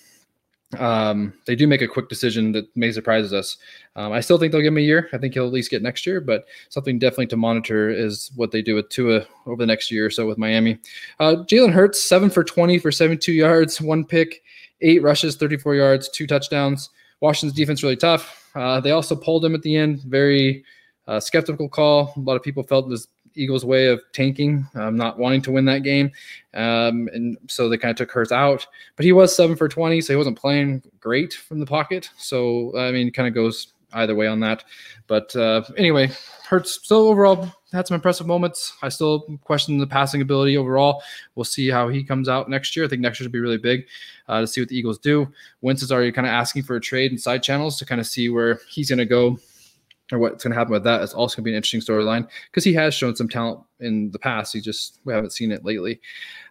um, 0.79 1.35
they 1.47 1.55
do 1.55 1.67
make 1.67 1.83
a 1.83 1.89
quick 1.89 2.09
decision 2.09 2.53
that 2.53 2.65
may 2.77 2.93
surprise 2.93 3.33
us. 3.33 3.57
Um, 3.97 4.13
I 4.13 4.21
still 4.21 4.39
think 4.39 4.53
they'll 4.53 4.63
give 4.63 4.73
him 4.73 4.79
a 4.79 4.83
year. 4.83 5.09
I 5.13 5.19
think 5.19 5.35
he'll 5.35 5.47
at 5.47 5.53
least 5.53 5.71
get 5.71 5.83
next 5.83 6.07
year, 6.07 6.21
but 6.21 6.47
something 6.71 6.99
definitely 6.99 7.27
to 7.29 7.37
monitor 7.37 7.91
is 7.91 8.31
what 8.37 8.53
they 8.53 8.63
do 8.63 8.75
with 8.75 8.89
Tua 8.89 9.27
over 9.47 9.57
the 9.57 9.67
next 9.67 9.91
year 9.91 10.07
or 10.07 10.11
so 10.11 10.27
with 10.27 10.39
Miami. 10.39 10.79
Uh, 11.21 11.37
Jalen 11.45 11.73
Hurts, 11.73 12.03
seven 12.03 12.31
for 12.31 12.43
20 12.43 12.79
for 12.79 12.91
72 12.91 13.33
yards, 13.33 13.81
one 13.81 14.05
pick, 14.05 14.43
eight 14.81 15.03
rushes, 15.03 15.37
34 15.37 15.75
yards, 15.75 16.09
two 16.09 16.27
touchdowns. 16.27 16.91
Washington's 17.21 17.57
defense 17.57 17.83
really 17.83 17.97
tough. 17.97 18.51
Uh, 18.55 18.81
they 18.81 18.91
also 18.91 19.15
pulled 19.15 19.45
him 19.45 19.55
at 19.55 19.63
the 19.63 19.77
end. 19.77 20.03
Very 20.03 20.65
uh, 21.07 21.21
skeptical 21.21 21.69
call. 21.69 22.13
A 22.17 22.21
lot 22.21 22.37
of 22.37 22.43
people 22.43 22.63
felt 22.63 22.89
this 22.89 23.07
Eagles' 23.35 23.65
way 23.65 23.87
of 23.87 24.03
tanking, 24.13 24.67
um, 24.75 24.97
not 24.97 25.19
wanting 25.19 25.43
to 25.43 25.53
win 25.53 25.65
that 25.67 25.83
game. 25.83 26.11
Um, 26.55 27.09
and 27.13 27.37
so 27.49 27.69
they 27.69 27.79
kind 27.79 27.91
of 27.91 27.97
took 27.97 28.11
Hurts 28.11 28.33
out. 28.33 28.67
But 28.97 29.05
he 29.05 29.13
was 29.13 29.35
seven 29.35 29.57
for 29.57 29.69
20, 29.69 30.01
so 30.01 30.13
he 30.13 30.17
wasn't 30.17 30.39
playing 30.39 30.83
great 31.01 31.35
from 31.35 31.61
the 31.61 31.67
pocket. 31.67 32.11
So, 32.17 32.77
I 32.77 32.93
mean, 32.93 33.11
kind 33.11 33.29
of 33.29 33.35
goes 33.35 33.73
either 33.95 34.15
way 34.15 34.27
on 34.27 34.41
that. 34.41 34.65
But 35.07 35.35
uh, 35.37 35.63
anyway, 35.77 36.11
Hurts 36.49 36.73
still 36.73 37.09
overall 37.09 37.51
had 37.73 37.87
some 37.87 37.95
impressive 37.95 38.27
moments. 38.27 38.75
I 38.83 38.89
still 38.89 39.39
question 39.45 39.79
the 39.79 39.87
passing 39.87 40.21
ability 40.23 40.57
overall. 40.57 41.03
We'll 41.35 41.45
see 41.45 41.69
how 41.69 41.89
he 41.89 42.05
comes 42.05 42.29
out 42.29 42.49
next 42.49 42.77
year. 42.77 42.85
I 42.85 42.89
think 42.89 43.03
next 43.03 43.19
year 43.19 43.25
should 43.25 43.33
be 43.33 43.41
really 43.41 43.59
big 43.59 43.87
uh, 44.29 44.41
to 44.41 44.47
see 44.47 44.61
what 44.61 44.69
the 44.69 44.77
Eagles 44.77 44.99
do. 44.99 45.33
Wentz 45.61 45.83
is 45.83 45.93
already 45.93 46.13
kind 46.13 46.27
of 46.27 46.33
asking 46.33 46.65
for 46.65 46.77
a 46.77 46.81
trade 46.81 47.13
in 47.13 47.19
side 47.19 47.43
channels 47.43 47.79
to 47.79 47.87
kind 47.87 48.01
of 48.01 48.07
see 48.07 48.29
where 48.29 48.61
he's 48.69 48.89
going 48.89 48.99
to 48.99 49.07
go 49.07 49.39
or 50.13 50.19
what's 50.19 50.45
going 50.45 50.53
to 50.53 50.59
happen 50.59 50.73
with 50.73 50.85
that 50.85 51.03
is 51.03 51.15
also 51.15 51.37
going 51.37 51.45
to 51.45 51.47
be 51.47 51.51
an 51.53 51.57
interesting 51.57 51.81
storyline 51.81 52.29
because 52.51 52.65
he 52.65 52.73
has 52.75 52.95
shown 52.95 53.17
some 53.17 53.29
talent 53.29 53.61
in 53.81 54.11
the 54.11 54.19
past. 54.19 54.53
He 54.53 54.61
just 54.61 55.01
we 55.05 55.13
haven't 55.13 55.33
seen 55.33 55.53
it 55.53 55.65
lately. 55.65 56.01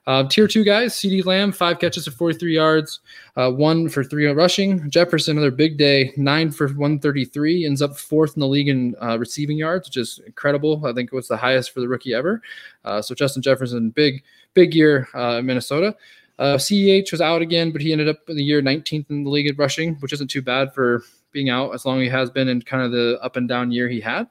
Uh, 0.07 0.27
tier 0.27 0.47
two 0.47 0.63
guys: 0.63 0.93
CeeDee 0.93 1.25
Lamb, 1.25 1.51
five 1.51 1.79
catches 1.79 2.05
for 2.05 2.11
43 2.11 2.53
yards, 2.53 2.99
uh, 3.35 3.51
one 3.51 3.87
for 3.87 4.03
three 4.03 4.25
rushing. 4.27 4.89
Jefferson, 4.89 5.37
another 5.37 5.51
big 5.51 5.77
day, 5.77 6.11
nine 6.17 6.51
for 6.51 6.67
133, 6.67 7.65
ends 7.65 7.81
up 7.81 7.95
fourth 7.95 8.35
in 8.35 8.39
the 8.39 8.47
league 8.47 8.67
in 8.67 8.95
uh, 9.01 9.17
receiving 9.19 9.57
yards, 9.57 9.87
which 9.87 9.97
is 9.97 10.19
incredible. 10.25 10.85
I 10.85 10.93
think 10.93 11.11
it 11.11 11.15
was 11.15 11.27
the 11.27 11.37
highest 11.37 11.71
for 11.71 11.81
the 11.81 11.87
rookie 11.87 12.13
ever. 12.13 12.41
Uh, 12.83 13.01
so 13.01 13.13
Justin 13.13 13.41
Jefferson, 13.41 13.91
big 13.91 14.23
big 14.53 14.73
year 14.73 15.07
uh, 15.13 15.37
in 15.37 15.45
Minnesota. 15.45 15.95
Uh, 16.39 16.57
CEH 16.57 17.11
was 17.11 17.21
out 17.21 17.43
again, 17.43 17.71
but 17.71 17.81
he 17.81 17.91
ended 17.91 18.09
up 18.09 18.17
in 18.27 18.35
the 18.35 18.43
year 18.43 18.63
19th 18.63 19.11
in 19.11 19.23
the 19.23 19.29
league 19.29 19.47
at 19.47 19.59
rushing, 19.59 19.93
which 19.95 20.11
isn't 20.11 20.29
too 20.29 20.41
bad 20.41 20.73
for 20.73 21.03
being 21.31 21.49
out 21.49 21.73
as 21.73 21.85
long 21.85 21.99
as 21.99 22.03
he 22.03 22.09
has 22.09 22.29
been 22.29 22.47
in 22.47 22.61
kind 22.61 22.83
of 22.83 22.91
the 22.91 23.19
up 23.21 23.35
and 23.35 23.47
down 23.47 23.71
year 23.71 23.87
he 23.89 23.99
had. 23.99 24.27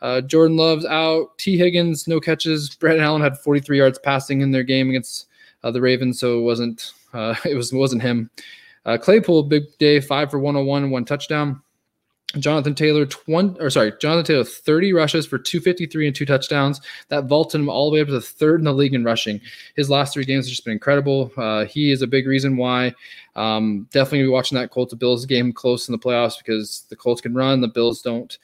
Uh, 0.00 0.20
Jordan 0.20 0.56
Love's 0.56 0.84
out. 0.84 1.38
Tee 1.38 1.56
Higgins, 1.56 2.08
no 2.08 2.18
catches. 2.20 2.74
Brandon 2.74 3.04
Allen 3.04 3.22
had 3.22 3.38
43 3.38 3.78
yards 3.78 3.98
passing 4.00 4.40
in 4.40 4.50
their 4.50 4.64
game 4.64 4.90
against 4.90 5.28
uh, 5.62 5.70
the 5.70 5.80
Ravens, 5.80 6.18
so 6.18 6.38
it 6.38 6.42
wasn't 6.42 6.92
uh, 7.14 7.34
it 7.44 7.54
was 7.54 7.72
wasn't 7.72 8.02
him. 8.02 8.30
Uh, 8.84 8.98
Claypool, 8.98 9.44
big 9.44 9.62
day, 9.78 10.00
five 10.00 10.30
for 10.30 10.40
101, 10.40 10.90
one 10.90 11.04
touchdown. 11.04 11.62
Jonathan 12.38 12.74
Taylor, 12.74 13.04
20, 13.06 13.60
or 13.60 13.70
sorry, 13.70 13.92
Jonathan 14.00 14.24
Taylor, 14.24 14.44
30 14.44 14.92
rushes 14.92 15.26
for 15.26 15.38
253 15.38 16.06
and 16.06 16.16
two 16.16 16.26
touchdowns. 16.26 16.80
That 17.08 17.24
vaulted 17.24 17.60
him 17.60 17.68
all 17.68 17.90
the 17.90 17.94
way 17.94 18.00
up 18.00 18.08
to 18.08 18.12
the 18.12 18.20
third 18.20 18.60
in 18.60 18.64
the 18.64 18.72
league 18.72 18.94
in 18.94 19.04
rushing. 19.04 19.40
His 19.76 19.90
last 19.90 20.14
three 20.14 20.24
games 20.24 20.46
have 20.46 20.50
just 20.50 20.64
been 20.64 20.72
incredible. 20.72 21.30
Uh, 21.36 21.64
he 21.64 21.90
is 21.90 22.02
a 22.02 22.06
big 22.06 22.26
reason 22.26 22.56
why. 22.56 22.94
Um, 23.36 23.88
definitely 23.90 24.22
be 24.22 24.28
watching 24.28 24.56
that 24.56 24.70
Colts 24.70 24.90
to 24.90 24.96
Bills 24.96 25.26
game 25.26 25.52
close 25.52 25.88
in 25.88 25.92
the 25.92 25.98
playoffs 25.98 26.38
because 26.38 26.84
the 26.88 26.96
Colts 26.96 27.20
can 27.20 27.34
run, 27.34 27.60
the 27.60 27.68
Bills 27.68 28.02
don't. 28.02 28.36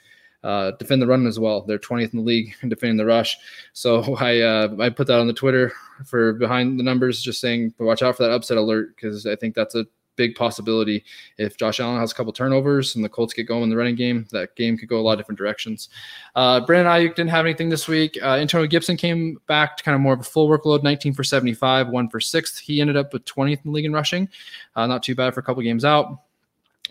Uh, 0.45 0.71
defend 0.79 1.03
the 1.03 1.07
run 1.07 1.27
as 1.27 1.41
well. 1.41 1.63
They're 1.63 1.81
20th 1.81 2.13
in 2.13 2.21
the 2.21 2.25
league 2.25 2.55
in 2.63 2.69
defending 2.69 2.97
the 2.97 3.05
rush. 3.05 3.37
So 3.73 4.17
I 4.21 4.41
uh, 4.41 4.77
I 4.79 4.89
put 4.89 5.07
that 5.09 5.19
on 5.19 5.27
the 5.27 5.33
Twitter 5.33 5.73
for 6.07 6.35
behind 6.35 6.79
the 6.79 6.85
numbers, 6.85 7.21
just 7.23 7.41
saying 7.41 7.75
but 7.77 7.87
watch 7.87 8.03
out 8.03 8.17
for 8.17 8.23
that 8.23 8.33
upset 8.33 8.57
alert 8.57 8.95
because 8.95 9.27
I 9.27 9.35
think 9.35 9.55
that's 9.55 9.75
a 9.75 9.87
big 10.19 10.35
possibility. 10.35 11.03
If 11.39 11.57
Josh 11.57 11.81
Allen 11.81 11.99
has 11.99 12.13
a 12.13 12.15
couple 12.15 12.33
turnovers 12.35 12.97
and 12.97 13.03
the 13.03 13.09
Colts 13.09 13.33
get 13.33 13.45
going 13.45 13.63
in 13.63 13.71
the 13.71 13.77
running 13.77 13.95
game, 13.95 14.27
that 14.33 14.55
game 14.57 14.77
could 14.77 14.89
go 14.89 14.99
a 14.99 15.01
lot 15.01 15.13
of 15.13 15.19
different 15.21 15.39
directions. 15.39 15.89
Uh, 16.35 16.61
Brandon 16.61 16.93
Aiyuk 16.93 17.15
didn't 17.15 17.31
have 17.31 17.47
anything 17.47 17.71
this 17.71 17.89
week. 17.89 18.19
Uh, 18.21 18.35
Antonio 18.35 18.67
Gibson 18.67 18.99
came 18.99 19.41
back 19.47 19.79
to 19.79 19.85
kind 19.85 19.95
of 19.95 20.03
more 20.03 20.13
of 20.13 20.21
a 20.21 20.25
full 20.25 20.49
workload, 20.49 20.83
19 20.83 21.15
for 21.15 21.25
75, 21.25 21.89
one 21.89 22.11
for 22.11 22.21
sixth. 22.21 22.59
He 22.59 22.83
ended 22.83 22.97
up 22.97 23.15
with 23.15 23.25
20th 23.25 23.65
in 23.65 23.71
the 23.71 23.71
league 23.71 23.87
in 23.87 23.93
rushing. 23.93 24.29
Uh, 24.77 24.87
not 24.87 25.03
too 25.03 25.15
bad 25.15 25.33
for 25.33 25.41
a 25.41 25.43
couple 25.43 25.63
games 25.63 25.85
out. 25.85 26.21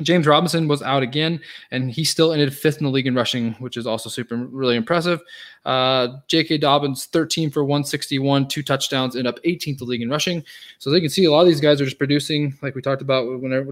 James 0.01 0.27
Robinson 0.27 0.67
was 0.67 0.81
out 0.81 1.03
again, 1.03 1.39
and 1.71 1.91
he 1.91 2.03
still 2.03 2.31
ended 2.31 2.55
fifth 2.55 2.77
in 2.77 2.83
the 2.83 2.89
league 2.89 3.07
in 3.07 3.15
rushing, 3.15 3.53
which 3.53 3.77
is 3.77 3.87
also 3.87 4.09
super 4.09 4.35
really 4.35 4.75
impressive. 4.75 5.21
Uh, 5.65 6.17
J.K. 6.27 6.59
Dobbins, 6.59 7.05
13 7.05 7.49
for 7.49 7.63
161, 7.63 8.47
two 8.47 8.63
touchdowns, 8.63 9.15
end 9.15 9.27
up 9.27 9.41
18th 9.43 9.67
in 9.67 9.77
the 9.77 9.85
league 9.85 10.01
in 10.01 10.09
rushing. 10.09 10.43
So 10.79 10.89
they 10.89 11.01
can 11.01 11.09
see 11.09 11.25
a 11.25 11.31
lot 11.31 11.41
of 11.41 11.47
these 11.47 11.61
guys 11.61 11.81
are 11.81 11.85
just 11.85 11.97
producing, 11.97 12.57
like 12.61 12.75
we 12.75 12.81
talked 12.81 13.01
about 13.01 13.25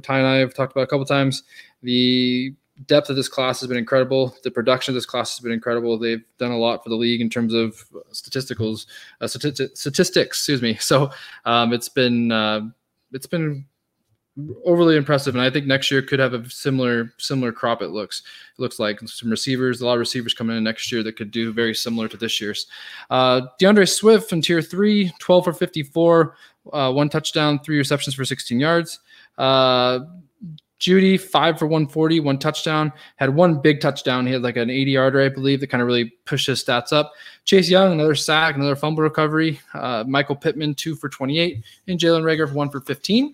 Ty 0.04 0.20
and 0.20 0.28
I 0.28 0.36
have 0.38 0.54
talked 0.54 0.72
about 0.72 0.84
a 0.84 0.88
couple 0.88 1.06
times. 1.06 1.44
The 1.84 2.54
depth 2.88 3.10
of 3.10 3.16
this 3.16 3.30
class 3.30 3.60
has 3.62 3.70
been 3.70 3.78
incredible. 3.78 4.36
The 4.44 4.52
production 4.52 4.92
of 4.92 4.96
this 4.96 5.06
class 5.06 5.36
has 5.36 5.40
been 5.42 5.52
incredible. 5.52 5.98
They've 5.98 6.24
done 6.38 6.52
a 6.52 6.58
lot 6.58 6.84
for 6.84 6.90
the 6.90 6.96
league 6.96 7.22
in 7.22 7.30
terms 7.30 7.54
of 7.54 7.86
statisticals, 8.12 8.88
uh, 9.22 9.28
statistics. 9.28 10.38
Excuse 10.38 10.62
me. 10.62 10.78
So 10.86 11.10
um, 11.46 11.74
it's 11.74 11.90
been 11.90 12.32
uh, 12.32 12.62
it's 13.12 13.26
been 13.26 13.66
overly 14.66 14.98
impressive, 14.98 15.36
and 15.36 15.42
I 15.42 15.50
think 15.50 15.66
next 15.66 15.90
year 15.90 16.02
could 16.02 16.20
have 16.20 16.34
a 16.34 16.50
similar 16.50 17.14
similar 17.18 17.52
crop. 17.52 17.82
It 17.82 17.90
looks 17.90 18.22
it 18.58 18.62
looks 18.62 18.80
like 18.80 19.00
some 19.08 19.30
receivers, 19.30 19.82
a 19.82 19.86
lot 19.86 19.94
of 19.94 20.00
receivers 20.00 20.34
coming 20.34 20.58
in 20.58 20.64
next 20.64 20.92
year 20.92 21.04
that 21.04 21.16
could 21.16 21.32
do 21.32 21.54
very 21.54 21.74
similar 21.74 22.08
to 22.10 22.18
this 22.18 22.42
year's. 22.42 22.68
Uh, 23.10 23.42
D'Andre 23.60 23.86
Swift 23.86 24.32
in 24.34 24.42
tier 24.42 24.62
three, 24.62 25.12
12 25.20 25.44
for 25.46 25.54
54, 25.54 26.36
uh, 26.74 26.92
one 26.92 27.10
touchdown, 27.10 27.60
three 27.60 27.78
receptions 27.78 28.16
for 28.16 28.26
16 28.26 28.60
yards. 28.60 29.00
Uh, 29.38 30.00
Jeudy, 30.80 31.20
five 31.20 31.58
for 31.58 31.66
140, 31.66 32.20
one 32.20 32.38
touchdown. 32.38 32.92
Had 33.16 33.34
one 33.34 33.62
big 33.62 33.80
touchdown. 33.80 34.28
He 34.28 34.34
had 34.34 34.42
like 34.42 34.58
an 34.58 34.70
80 34.70 34.92
yarder, 34.92 35.22
I 35.22 35.30
believe, 35.30 35.62
that 35.62 35.68
kind 35.68 35.82
of 35.82 35.88
really 35.88 36.14
pushed 36.26 36.48
his 36.48 36.64
stats 36.64 36.92
up. 36.92 37.14
Chase 37.46 37.70
Young, 37.70 37.94
another 37.94 38.14
sack, 38.14 38.56
another 38.56 38.76
fumble 38.76 39.02
recovery. 39.02 39.60
Uh, 39.74 40.04
Michael 40.06 40.36
Pittman, 40.36 40.76
two 40.76 40.96
for 40.96 41.08
28. 41.08 41.64
And 41.88 41.98
Jalen 41.98 42.24
Reagor 42.24 42.52
one 42.52 42.70
for 42.70 42.82
15. 42.82 43.34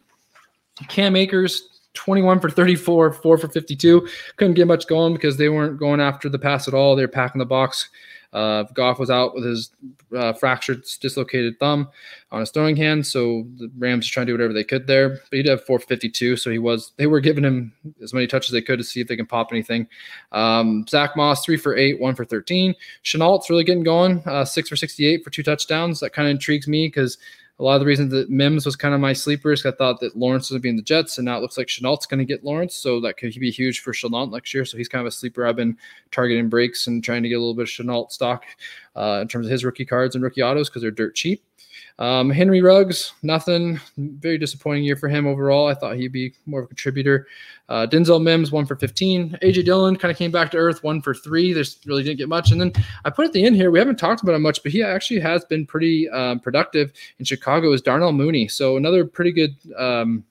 Cam 0.88 1.16
Akers, 1.16 1.80
21 1.94 2.40
for 2.40 2.50
34, 2.50 3.14
4 3.14 3.38
for 3.38 3.48
52. 3.48 4.08
Couldn't 4.38 4.54
get 4.54 4.68
much 4.68 4.88
going 4.88 5.14
because 5.14 5.38
they 5.38 5.50
weren't 5.50 5.80
going 5.80 6.00
after 6.00 6.30
the 6.30 6.40
pass 6.40 6.68
at 6.68 6.74
all. 6.74 6.96
They 6.96 7.04
were 7.04 7.08
packing 7.08 7.40
the 7.40 7.46
box. 7.46 7.90
Uh, 8.34 8.64
Goff 8.74 8.98
was 8.98 9.10
out 9.10 9.36
with 9.36 9.44
his 9.44 9.72
uh, 10.16 10.32
fractured, 10.32 10.86
dislocated 11.02 11.60
thumb 11.60 11.90
on 12.32 12.40
his 12.40 12.50
throwing 12.50 12.78
hand, 12.78 13.06
so 13.06 13.46
the 13.58 13.70
Rams 13.78 14.08
trying 14.08 14.26
to 14.26 14.30
do 14.32 14.34
whatever 14.34 14.54
they 14.54 14.64
could 14.64 14.88
there. 14.88 15.10
But 15.10 15.38
he 15.38 15.44
did 15.44 15.50
have 15.50 15.66
452, 15.66 16.38
so 16.38 16.50
he 16.50 16.58
was. 16.58 16.94
They 16.96 17.08
were 17.08 17.20
giving 17.20 17.44
him 17.44 17.74
as 18.02 18.14
many 18.14 18.28
touches 18.28 18.50
as 18.50 18.54
they 18.54 18.62
could 18.62 18.80
to 18.80 18.86
see 18.86 19.02
if 19.02 19.08
they 19.08 19.18
can 19.18 19.26
pop 19.26 19.50
anything. 19.52 19.86
Um, 20.32 20.86
Zach 20.88 21.18
Moss 21.18 21.44
three 21.44 21.58
for 21.58 21.76
eight, 21.76 22.00
one 22.00 22.16
for 22.16 22.24
13. 22.24 22.74
Shenault's 23.04 23.50
really 23.50 23.66
getting 23.66 23.84
going, 23.84 24.24
uh, 24.26 24.46
six 24.46 24.70
for 24.70 24.78
68 24.78 25.26
for 25.26 25.30
two 25.30 25.44
touchdowns. 25.44 26.00
That 26.00 26.14
kind 26.14 26.28
of 26.28 26.32
intrigues 26.32 26.70
me 26.70 26.88
because 26.88 27.18
a 27.62 27.64
lot 27.64 27.76
of 27.76 27.82
the 27.82 27.86
reasons 27.86 28.12
that 28.12 28.32
Mims 28.32 28.66
was 28.66 28.76
kind 28.76 28.96
of 28.96 29.00
my 29.00 29.14
sleepers. 29.14 29.64
I 29.68 29.72
thought 29.72 30.00
that 30.00 30.18
Lawrence 30.18 30.50
was 30.50 30.56
going 30.56 30.62
to 30.62 30.64
be 30.64 30.70
in 30.70 30.76
the 30.78 30.82
Jets, 30.82 31.20
and 31.20 31.26
now 31.26 31.38
it 31.38 31.42
looks 31.42 31.60
like 31.60 31.68
Shenault's 31.68 32.08
going 32.08 32.18
to 32.18 32.26
get 32.26 32.44
Lawrence, 32.44 32.76
so 32.76 33.00
that 33.02 33.18
could 33.18 33.34
be 33.36 33.52
huge 33.52 33.82
for 33.82 33.94
Shenault 33.94 34.32
next 34.32 34.52
year. 34.52 34.66
So 34.66 34.78
he's 34.78 34.88
kind 34.88 35.02
of 35.02 35.06
a 35.06 35.12
sleeper. 35.12 35.46
I've 35.46 35.56
been 35.56 35.78
targeting 36.10 36.50
breaks 36.50 36.88
and 36.88 37.04
trying 37.04 37.22
to 37.22 37.30
get 37.30 37.36
a 37.36 37.40
little 37.40 37.54
bit 37.54 37.64
of 37.64 37.68
Shenault 37.68 38.12
stock 38.12 38.46
uh, 38.96 39.20
in 39.22 39.28
terms 39.28 39.46
of 39.46 39.52
his 39.52 39.64
rookie 39.64 39.86
cards 39.86 40.16
and 40.16 40.24
rookie 40.24 40.42
autos 40.42 40.70
because 40.70 40.82
they're 40.82 40.90
dirt 40.90 41.14
cheap. 41.14 41.44
Um, 42.00 42.30
Henry 42.30 42.62
Ruggs, 42.62 43.14
nothing. 43.24 43.80
Very 43.98 44.38
disappointing 44.38 44.84
year 44.84 44.96
for 44.96 45.08
him 45.08 45.28
overall. 45.28 45.68
I 45.68 45.74
thought 45.74 45.96
he'd 45.96 46.12
be 46.12 46.34
more 46.46 46.62
of 46.62 46.66
a 46.66 46.68
contributor. 46.70 47.28
Uh, 47.70 47.88
Denzel 47.88 48.22
Mims, 48.22 48.52
one 48.52 48.66
for 48.66 48.76
15. 48.76 49.38
AJ 49.42 49.66
Dillon 49.66 49.96
kind 49.96 50.12
of 50.12 50.18
came 50.18 50.32
back 50.32 50.52
to 50.52 50.58
earth, 50.58 50.84
one 50.84 51.02
for 51.02 51.14
three. 51.14 51.54
There's 51.54 51.78
really 51.86 52.04
didn't 52.04 52.18
get 52.18 52.28
much. 52.28 52.52
And 52.52 52.60
then 52.60 52.74
I 53.06 53.10
put 53.10 53.26
at 53.26 53.34
the 53.34 53.46
end 53.46 53.56
here, 53.56 53.72
we 53.72 53.80
haven't 53.80 53.98
talked 53.98 54.24
about 54.24 54.36
him 54.36 54.42
much, 54.42 54.62
but 54.64 54.72
he 54.72 54.84
actually 54.84 55.20
has 55.22 55.46
been 55.46 55.66
pretty 55.66 56.10
um, 56.10 56.40
productive 56.40 56.92
in 57.20 57.26
Chicago 57.26 57.72
is 57.72 57.82
Darnell 57.82 58.12
Mooney. 58.12 58.48
So 58.48 58.78
another 58.78 59.06
pretty 59.06 59.32
good 59.32 59.56
um, 59.78 60.26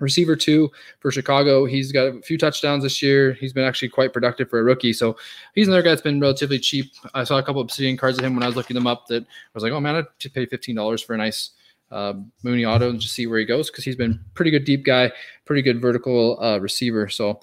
receiver 0.00 0.36
two 0.36 0.70
for 1.00 1.10
Chicago. 1.10 1.64
He's 1.64 1.92
got 1.92 2.06
a 2.06 2.20
few 2.22 2.38
touchdowns 2.38 2.82
this 2.82 3.02
year. 3.02 3.32
He's 3.34 3.52
been 3.52 3.64
actually 3.64 3.88
quite 3.88 4.12
productive 4.12 4.50
for 4.50 4.58
a 4.58 4.62
rookie. 4.62 4.92
So 4.92 5.16
he's 5.54 5.66
another 5.66 5.82
guy 5.82 5.90
that's 5.90 6.02
been 6.02 6.20
relatively 6.20 6.58
cheap. 6.58 6.92
I 7.14 7.24
saw 7.24 7.38
a 7.38 7.42
couple 7.42 7.60
of 7.60 7.66
obsidian 7.66 7.96
cards 7.96 8.18
of 8.18 8.24
him 8.24 8.34
when 8.34 8.42
I 8.42 8.46
was 8.46 8.56
looking 8.56 8.74
them 8.74 8.86
up 8.86 9.06
that 9.08 9.22
I 9.22 9.26
was 9.54 9.62
like, 9.62 9.72
oh 9.72 9.80
man, 9.80 9.96
I'd 9.96 10.06
just 10.18 10.34
pay 10.34 10.46
$15 10.46 11.04
for 11.04 11.14
a 11.14 11.18
nice 11.18 11.50
uh, 11.90 12.14
Mooney 12.42 12.64
auto 12.64 12.90
and 12.90 13.00
just 13.00 13.14
see 13.14 13.26
where 13.26 13.38
he 13.38 13.44
goes 13.44 13.70
because 13.70 13.84
he's 13.84 13.96
been 13.96 14.20
pretty 14.34 14.50
good 14.50 14.64
deep 14.64 14.84
guy, 14.84 15.12
pretty 15.44 15.62
good 15.62 15.80
vertical 15.80 16.42
uh, 16.42 16.58
receiver. 16.58 17.08
So 17.08 17.40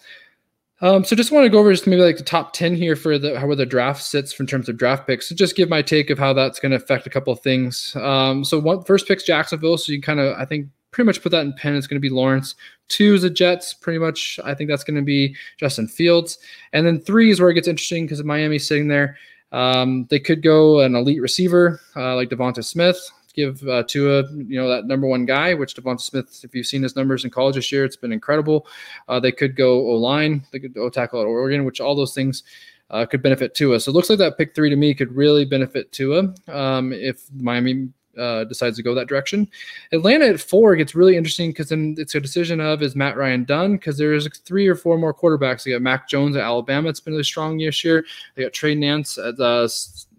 um, 0.83 1.05
so 1.05 1.15
just 1.15 1.31
want 1.31 1.45
to 1.45 1.49
go 1.49 1.59
over 1.59 1.71
just 1.71 1.87
maybe 1.87 2.01
like 2.01 2.17
the 2.17 2.23
top 2.23 2.51
10 2.51 2.75
here 2.75 2.97
for 2.97 3.17
the 3.17 3.39
how 3.39 3.47
where 3.47 3.55
the 3.55 3.65
draft 3.65 4.03
sits 4.03 4.37
in 4.37 4.45
terms 4.45 4.67
of 4.67 4.75
draft 4.75 5.07
picks. 5.07 5.29
So 5.29 5.35
just 5.35 5.55
give 5.55 5.69
my 5.69 5.81
take 5.81 6.09
of 6.09 6.19
how 6.19 6.33
that's 6.33 6.59
going 6.59 6.71
to 6.71 6.75
affect 6.75 7.07
a 7.07 7.09
couple 7.09 7.31
of 7.31 7.39
things. 7.39 7.95
Um, 7.95 8.43
so 8.43 8.59
one 8.59 8.83
first 8.83 9.07
pick's 9.07 9.23
Jacksonville. 9.23 9.77
So 9.77 9.93
you 9.93 10.01
kind 10.01 10.19
of 10.19 10.37
I 10.37 10.43
think 10.43 10.67
pretty 10.93 11.07
much 11.07 11.21
put 11.21 11.31
that 11.31 11.45
in 11.45 11.53
pen. 11.53 11.75
It's 11.75 11.87
going 11.87 11.99
to 11.99 12.07
be 12.07 12.13
Lawrence. 12.13 12.55
Two 12.87 13.15
is 13.15 13.23
the 13.23 13.29
Jets. 13.29 13.73
Pretty 13.73 13.99
much, 13.99 14.39
I 14.43 14.53
think 14.53 14.69
that's 14.69 14.83
going 14.83 14.95
to 14.95 15.01
be 15.01 15.35
Justin 15.57 15.87
Fields. 15.87 16.37
And 16.71 16.85
then 16.85 17.01
three 17.01 17.31
is 17.31 17.41
where 17.41 17.49
it 17.49 17.55
gets 17.55 17.67
interesting 17.67 18.05
because 18.05 18.23
Miami's 18.23 18.67
sitting 18.67 18.87
there. 18.87 19.17
Um, 19.51 20.07
they 20.09 20.19
could 20.19 20.41
go 20.41 20.79
an 20.79 20.95
elite 20.95 21.21
receiver 21.21 21.81
uh, 21.95 22.15
like 22.15 22.29
Devonta 22.29 22.63
Smith, 22.63 22.97
give 23.33 23.61
uh, 23.67 23.83
Tua, 23.83 24.23
you 24.31 24.59
know, 24.59 24.67
that 24.67 24.85
number 24.85 25.07
one 25.07 25.25
guy, 25.25 25.53
which 25.53 25.75
Devonta 25.75 26.01
Smith, 26.01 26.41
if 26.43 26.55
you've 26.55 26.65
seen 26.65 26.81
his 26.81 26.95
numbers 26.95 27.23
in 27.23 27.29
college 27.29 27.55
this 27.55 27.71
year, 27.71 27.85
it's 27.85 27.95
been 27.95 28.11
incredible. 28.11 28.65
Uh, 29.07 29.19
they 29.19 29.31
could 29.31 29.55
go 29.55 29.79
O 29.87 29.95
line, 29.95 30.45
they 30.51 30.59
could 30.59 30.73
go 30.73 30.89
tackle 30.89 31.21
at 31.21 31.27
Oregon, 31.27 31.65
which 31.65 31.81
all 31.81 31.95
those 31.95 32.15
things 32.15 32.43
uh, 32.89 33.05
could 33.05 33.21
benefit 33.21 33.53
Tua. 33.53 33.79
So 33.79 33.91
it 33.91 33.95
looks 33.95 34.09
like 34.09 34.19
that 34.19 34.37
pick 34.37 34.55
three 34.55 34.69
to 34.69 34.75
me 34.75 34.93
could 34.93 35.15
really 35.15 35.45
benefit 35.45 35.91
Tua 35.91 36.33
um, 36.47 36.93
if 36.93 37.23
Miami 37.33 37.89
uh, 38.17 38.43
decides 38.45 38.77
to 38.77 38.83
go 38.83 38.93
that 38.95 39.07
direction. 39.07 39.49
Atlanta 39.91 40.25
at 40.25 40.39
four 40.39 40.75
gets 40.75 40.95
really 40.95 41.17
interesting 41.17 41.51
because 41.51 41.69
then 41.69 41.95
it's 41.97 42.15
a 42.15 42.19
decision 42.19 42.59
of 42.59 42.81
is 42.81 42.95
Matt 42.95 43.17
Ryan 43.17 43.43
done? 43.43 43.73
Because 43.73 43.97
there's 43.97 44.27
three 44.39 44.67
or 44.67 44.75
four 44.75 44.97
more 44.97 45.13
quarterbacks. 45.13 45.63
They 45.63 45.71
got 45.71 45.81
Mac 45.81 46.07
Jones 46.07 46.35
at 46.35 46.43
Alabama. 46.43 46.89
It's 46.89 46.99
been 46.99 47.13
really 47.13 47.23
strong 47.23 47.57
this 47.57 47.83
year. 47.83 48.05
They 48.35 48.43
got 48.43 48.53
Trey 48.53 48.75
Lance 48.75 49.17
at 49.17 49.39
uh, 49.39 49.67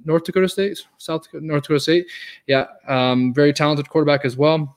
North 0.04 0.24
Dakota 0.24 0.48
State, 0.48 0.82
South 0.98 1.26
North 1.32 1.62
Dakota 1.64 1.80
State. 1.80 2.06
Yeah, 2.46 2.66
um, 2.88 3.32
very 3.32 3.52
talented 3.52 3.88
quarterback 3.88 4.24
as 4.24 4.36
well. 4.36 4.76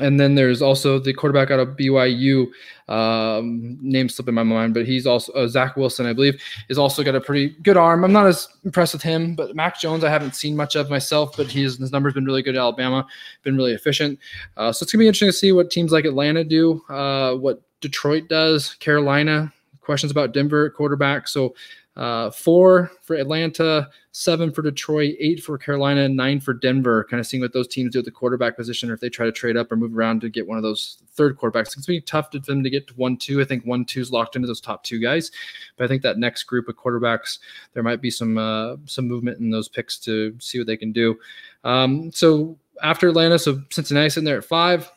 And 0.00 0.18
then 0.18 0.34
there's 0.34 0.60
also 0.60 0.98
the 0.98 1.12
quarterback 1.12 1.52
out 1.52 1.60
of 1.60 1.76
BYU, 1.76 2.48
um, 2.88 3.78
name 3.80 4.08
slipping 4.08 4.34
my 4.34 4.42
mind, 4.42 4.74
but 4.74 4.86
he's 4.86 5.06
also 5.06 5.32
uh, 5.34 5.46
Zach 5.46 5.76
Wilson, 5.76 6.04
I 6.04 6.12
believe, 6.12 6.42
is 6.68 6.78
also 6.78 7.04
got 7.04 7.14
a 7.14 7.20
pretty 7.20 7.50
good 7.62 7.76
arm. 7.76 8.04
I'm 8.04 8.12
not 8.12 8.26
as 8.26 8.48
impressed 8.64 8.92
with 8.92 9.02
him, 9.02 9.36
but 9.36 9.54
Mac 9.54 9.78
Jones, 9.78 10.02
I 10.02 10.10
haven't 10.10 10.34
seen 10.34 10.56
much 10.56 10.74
of 10.74 10.90
myself, 10.90 11.36
but 11.36 11.46
his, 11.46 11.78
his 11.78 11.92
numbers 11.92 12.12
been 12.12 12.24
really 12.24 12.42
good 12.42 12.56
at 12.56 12.60
Alabama, 12.60 13.06
been 13.44 13.56
really 13.56 13.72
efficient. 13.72 14.18
Uh, 14.56 14.72
so 14.72 14.82
it's 14.82 14.92
gonna 14.92 15.00
be 15.02 15.06
interesting 15.06 15.28
to 15.28 15.32
see 15.32 15.52
what 15.52 15.70
teams 15.70 15.92
like 15.92 16.04
Atlanta 16.04 16.42
do, 16.42 16.82
uh, 16.88 17.34
what 17.36 17.62
Detroit 17.80 18.28
does, 18.28 18.74
Carolina. 18.76 19.52
Questions 19.80 20.10
about 20.10 20.32
Denver 20.32 20.70
quarterback. 20.70 21.28
So 21.28 21.54
uh, 21.96 22.30
four 22.30 22.90
for 23.02 23.14
Atlanta, 23.14 23.88
seven 24.10 24.52
for 24.52 24.62
Detroit, 24.62 25.14
eight 25.20 25.42
for 25.42 25.56
Carolina, 25.56 26.08
nine 26.08 26.40
for 26.40 26.52
Denver. 26.52 27.04
Kind 27.04 27.20
of 27.20 27.26
seeing 27.26 27.40
what 27.40 27.52
those 27.52 27.68
teams 27.68 27.92
do 27.92 28.00
at 28.00 28.04
the 28.04 28.10
quarterback 28.10 28.56
position, 28.56 28.90
or 28.90 28.94
if 28.94 29.00
they 29.00 29.08
try 29.08 29.26
to 29.26 29.32
trade 29.32 29.56
up 29.56 29.70
or 29.70 29.76
move 29.76 29.96
around 29.96 30.20
to 30.22 30.28
get 30.28 30.46
one 30.46 30.56
of 30.56 30.62
those 30.62 30.98
third 31.12 31.38
quarterbacks. 31.38 31.76
It's 31.76 31.86
to 31.86 31.92
be 31.92 32.00
tough 32.00 32.32
for 32.32 32.40
them 32.40 32.64
to 32.64 32.70
get 32.70 32.88
to 32.88 32.94
one, 32.94 33.16
two. 33.16 33.40
I 33.40 33.44
think 33.44 33.64
one, 33.64 33.84
two 33.84 34.00
is 34.00 34.10
locked 34.10 34.34
into 34.34 34.48
those 34.48 34.60
top 34.60 34.82
two 34.82 34.98
guys, 34.98 35.30
but 35.76 35.84
I 35.84 35.88
think 35.88 36.02
that 36.02 36.18
next 36.18 36.44
group 36.44 36.68
of 36.68 36.76
quarterbacks, 36.76 37.38
there 37.74 37.82
might 37.82 38.00
be 38.00 38.10
some 38.10 38.38
uh, 38.38 38.76
some 38.86 39.06
movement 39.06 39.38
in 39.38 39.50
those 39.50 39.68
picks 39.68 39.98
to 40.00 40.34
see 40.40 40.58
what 40.58 40.66
they 40.66 40.76
can 40.76 40.92
do. 40.92 41.16
Um, 41.62 42.10
so 42.12 42.58
after 42.82 43.08
Atlanta, 43.08 43.38
so 43.38 43.62
Cincinnati 43.70 44.10
sitting 44.10 44.24
there 44.24 44.38
at 44.38 44.44
five. 44.44 44.90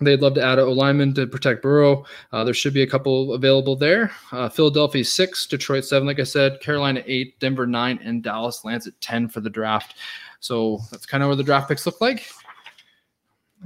They'd 0.00 0.20
love 0.20 0.34
to 0.34 0.42
add 0.42 0.58
a 0.58 0.64
lineman 0.64 1.14
to 1.14 1.26
protect 1.26 1.62
Burrow. 1.62 2.04
Uh, 2.32 2.42
there 2.42 2.54
should 2.54 2.74
be 2.74 2.82
a 2.82 2.86
couple 2.86 3.34
available 3.34 3.76
there. 3.76 4.10
Uh, 4.32 4.48
Philadelphia 4.48 5.04
six, 5.04 5.46
Detroit 5.46 5.84
seven, 5.84 6.08
like 6.08 6.18
I 6.18 6.24
said, 6.24 6.60
Carolina 6.60 7.02
eight, 7.06 7.38
Denver 7.38 7.66
nine, 7.66 8.00
and 8.02 8.22
Dallas 8.22 8.64
lands 8.64 8.86
at 8.88 9.00
ten 9.00 9.28
for 9.28 9.40
the 9.40 9.50
draft. 9.50 9.96
So 10.40 10.80
that's 10.90 11.06
kind 11.06 11.22
of 11.22 11.28
where 11.28 11.36
the 11.36 11.44
draft 11.44 11.68
picks 11.68 11.86
look 11.86 12.00
like. 12.00 12.28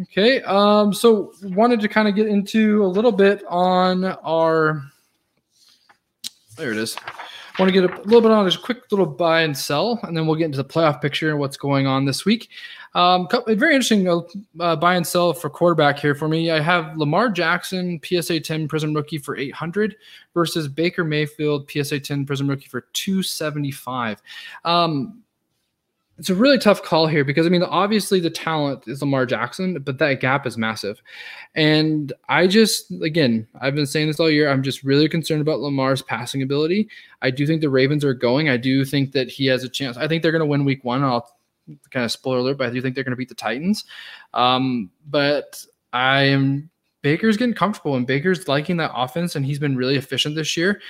Okay, 0.02 0.42
um, 0.42 0.92
so 0.92 1.33
wanted 1.42 1.80
to 1.80 1.88
kind 1.88 2.06
of 2.06 2.14
get 2.14 2.26
into 2.26 2.85
a 2.85 2.87
little 2.87 3.12
bit 3.12 3.42
on 3.49 4.04
our. 4.04 4.83
There 6.59 6.71
it 6.71 6.76
is. 6.76 6.97
Want 7.59 7.73
to 7.73 7.73
get 7.73 7.91
a 7.91 8.03
little 8.03 8.21
bit 8.21 8.31
on 8.31 8.45
just 8.47 8.59
a 8.59 8.63
quick 8.63 8.83
little 8.91 9.07
buy 9.07 9.41
and 9.41 9.57
sell, 9.57 9.99
and 10.03 10.15
then 10.15 10.27
we'll 10.27 10.37
get 10.37 10.45
into 10.45 10.59
the 10.59 10.65
playoff 10.65 11.01
picture 11.01 11.31
and 11.31 11.39
what's 11.39 11.57
going 11.57 11.87
on 11.87 12.05
this 12.05 12.25
week. 12.27 12.51
Um, 12.95 13.29
very 13.47 13.75
interesting 13.75 14.09
uh, 14.09 14.21
uh, 14.61 14.77
buy 14.77 14.95
and 14.95 15.07
sell 15.07 15.33
for 15.35 15.51
quarterback 15.51 15.99
here 15.99 16.15
for 16.15 16.29
me. 16.29 16.51
I 16.51 16.61
have 16.61 16.97
Lamar 16.97 17.29
Jackson, 17.29 18.01
PSA 18.03 18.41
10 18.41 18.69
Prizm 18.69 18.95
rookie 18.95 19.19
for 19.19 19.37
800 19.37 19.97
versus 20.33 20.67
Baker 20.67 21.05
Mayfield, 21.05 21.71
PSA 21.71 22.01
10 22.01 22.27
Prizm 22.27 22.49
rookie 22.49 22.69
for 22.69 22.87
275. 22.93 24.23
Um, 24.65 25.23
it's 26.19 26.31
a 26.31 26.35
really 26.35 26.59
tough 26.59 26.83
call 26.83 27.07
here 27.07 27.25
because 27.25 27.47
I 27.47 27.51
mean, 27.51 27.63
obviously 27.63 28.21
the 28.21 28.31
talent 28.31 28.89
is 28.89 29.03
Lamar 29.03 29.27
Jackson, 29.27 29.79
but 29.81 29.99
that 29.99 30.21
gap 30.21 30.47
is 30.47 30.57
massive. 30.57 31.01
And 31.55 32.13
I 32.29 32.47
just, 32.47 32.91
again, 33.03 33.47
I've 33.61 33.75
been 33.75 33.87
saying 33.87 34.07
this 34.07 34.21
all 34.21 34.31
year. 34.31 34.49
I'm 34.49 34.63
just 34.63 34.83
really 34.83 35.09
concerned 35.09 35.43
about 35.43 35.61
Lamar's 35.61 36.03
passing 36.03 36.43
ability. 36.43 36.89
I 37.21 37.31
do 37.31 37.47
think 37.47 37.61
the 37.61 37.69
Ravens 37.69 38.05
are 38.05 38.15
going. 38.15 38.49
I 38.49 38.57
do 38.57 38.85
think 38.85 39.13
that 39.13 39.29
he 39.29 39.47
has 39.47 39.63
a 39.63 39.69
chance. 39.69 39.97
I 39.97 40.09
think 40.09 40.23
they're 40.23 40.33
going 40.33 40.41
to 40.41 40.47
win 40.47 40.65
week 40.65 40.85
one. 40.85 41.05
I'll 41.05 41.29
kind 41.91 42.05
of 42.05 42.13
spoiler 42.13 42.39
alert, 42.39 42.59
but 42.59 42.69
I 42.69 42.71
do 42.71 42.81
think 42.81 42.95
they're 42.95 43.05
going 43.05 43.13
to 43.13 43.17
beat 43.17 43.29
the 43.29 43.35
Titans. 43.35 43.85
Um, 44.33 44.91
but 45.09 45.65
I 45.93 46.23
am 46.23 46.71
Baker's 47.03 47.37
getting 47.37 47.55
comfortable 47.55 47.95
and 47.95 48.07
Baker's 48.07 48.49
liking 48.49 48.79
that 48.79 48.91
offense, 48.95 49.37
and 49.37 49.45
he's 49.45 49.59
been 49.59 49.77
really 49.77 49.97
efficient 49.97 50.35
this 50.35 50.57
year. 50.57 50.81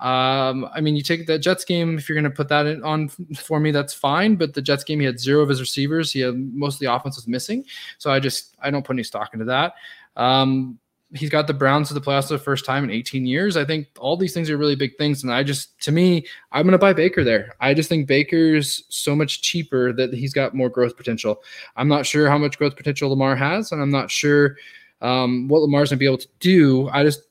Um, 0.00 0.66
I 0.74 0.80
mean, 0.80 0.96
you 0.96 1.02
take 1.02 1.26
that 1.26 1.40
Jets 1.40 1.64
game, 1.64 1.98
if 1.98 2.08
you're 2.08 2.18
going 2.18 2.30
to 2.30 2.34
put 2.34 2.48
that 2.48 2.66
in, 2.66 2.82
on 2.82 3.08
for 3.36 3.60
me, 3.60 3.70
that's 3.70 3.92
fine. 3.92 4.34
But 4.36 4.54
the 4.54 4.62
Jets 4.62 4.82
game, 4.82 4.98
he 4.98 5.06
had 5.06 5.20
zero 5.20 5.42
of 5.42 5.48
his 5.48 5.60
receivers. 5.60 6.10
He 6.10 6.20
had 6.20 6.34
most 6.54 6.74
of 6.74 6.80
the 6.80 6.92
offense 6.92 7.16
was 7.16 7.28
missing. 7.28 7.64
So 7.98 8.10
I 8.10 8.18
just, 8.18 8.56
I 8.62 8.70
don't 8.70 8.84
put 8.84 8.94
any 8.94 9.02
stock 9.02 9.34
into 9.34 9.44
that. 9.46 9.74
Um, 10.16 10.78
he's 11.12 11.30
got 11.30 11.46
the 11.46 11.54
Browns 11.54 11.88
to 11.88 11.94
the 11.94 12.00
playoffs 12.00 12.28
for 12.28 12.34
the 12.34 12.38
first 12.38 12.64
time 12.64 12.84
in 12.84 12.90
18 12.90 13.26
years. 13.26 13.56
I 13.56 13.64
think 13.64 13.88
all 13.98 14.16
these 14.16 14.32
things 14.32 14.48
are 14.48 14.56
really 14.56 14.76
big 14.76 14.96
things. 14.96 15.22
And 15.22 15.32
I 15.32 15.42
just, 15.42 15.78
to 15.82 15.92
me, 15.92 16.26
I'm 16.52 16.62
going 16.62 16.72
to 16.72 16.78
buy 16.78 16.92
Baker 16.92 17.24
there. 17.24 17.54
I 17.60 17.74
just 17.74 17.88
think 17.88 18.06
Baker's 18.06 18.84
so 18.88 19.16
much 19.16 19.42
cheaper 19.42 19.92
that 19.92 20.14
he's 20.14 20.32
got 20.32 20.54
more 20.54 20.68
growth 20.68 20.96
potential. 20.96 21.42
I'm 21.76 21.88
not 21.88 22.06
sure 22.06 22.28
how 22.28 22.38
much 22.38 22.58
growth 22.58 22.76
potential 22.76 23.10
Lamar 23.10 23.36
has, 23.36 23.72
and 23.72 23.82
I'm 23.82 23.90
not 23.90 24.10
sure 24.10 24.56
um, 25.02 25.48
what 25.48 25.60
Lamar's 25.60 25.90
going 25.90 25.98
to 25.98 26.00
be 26.00 26.06
able 26.06 26.18
to 26.18 26.28
do. 26.38 26.88
I 26.88 27.02
just, 27.02 27.22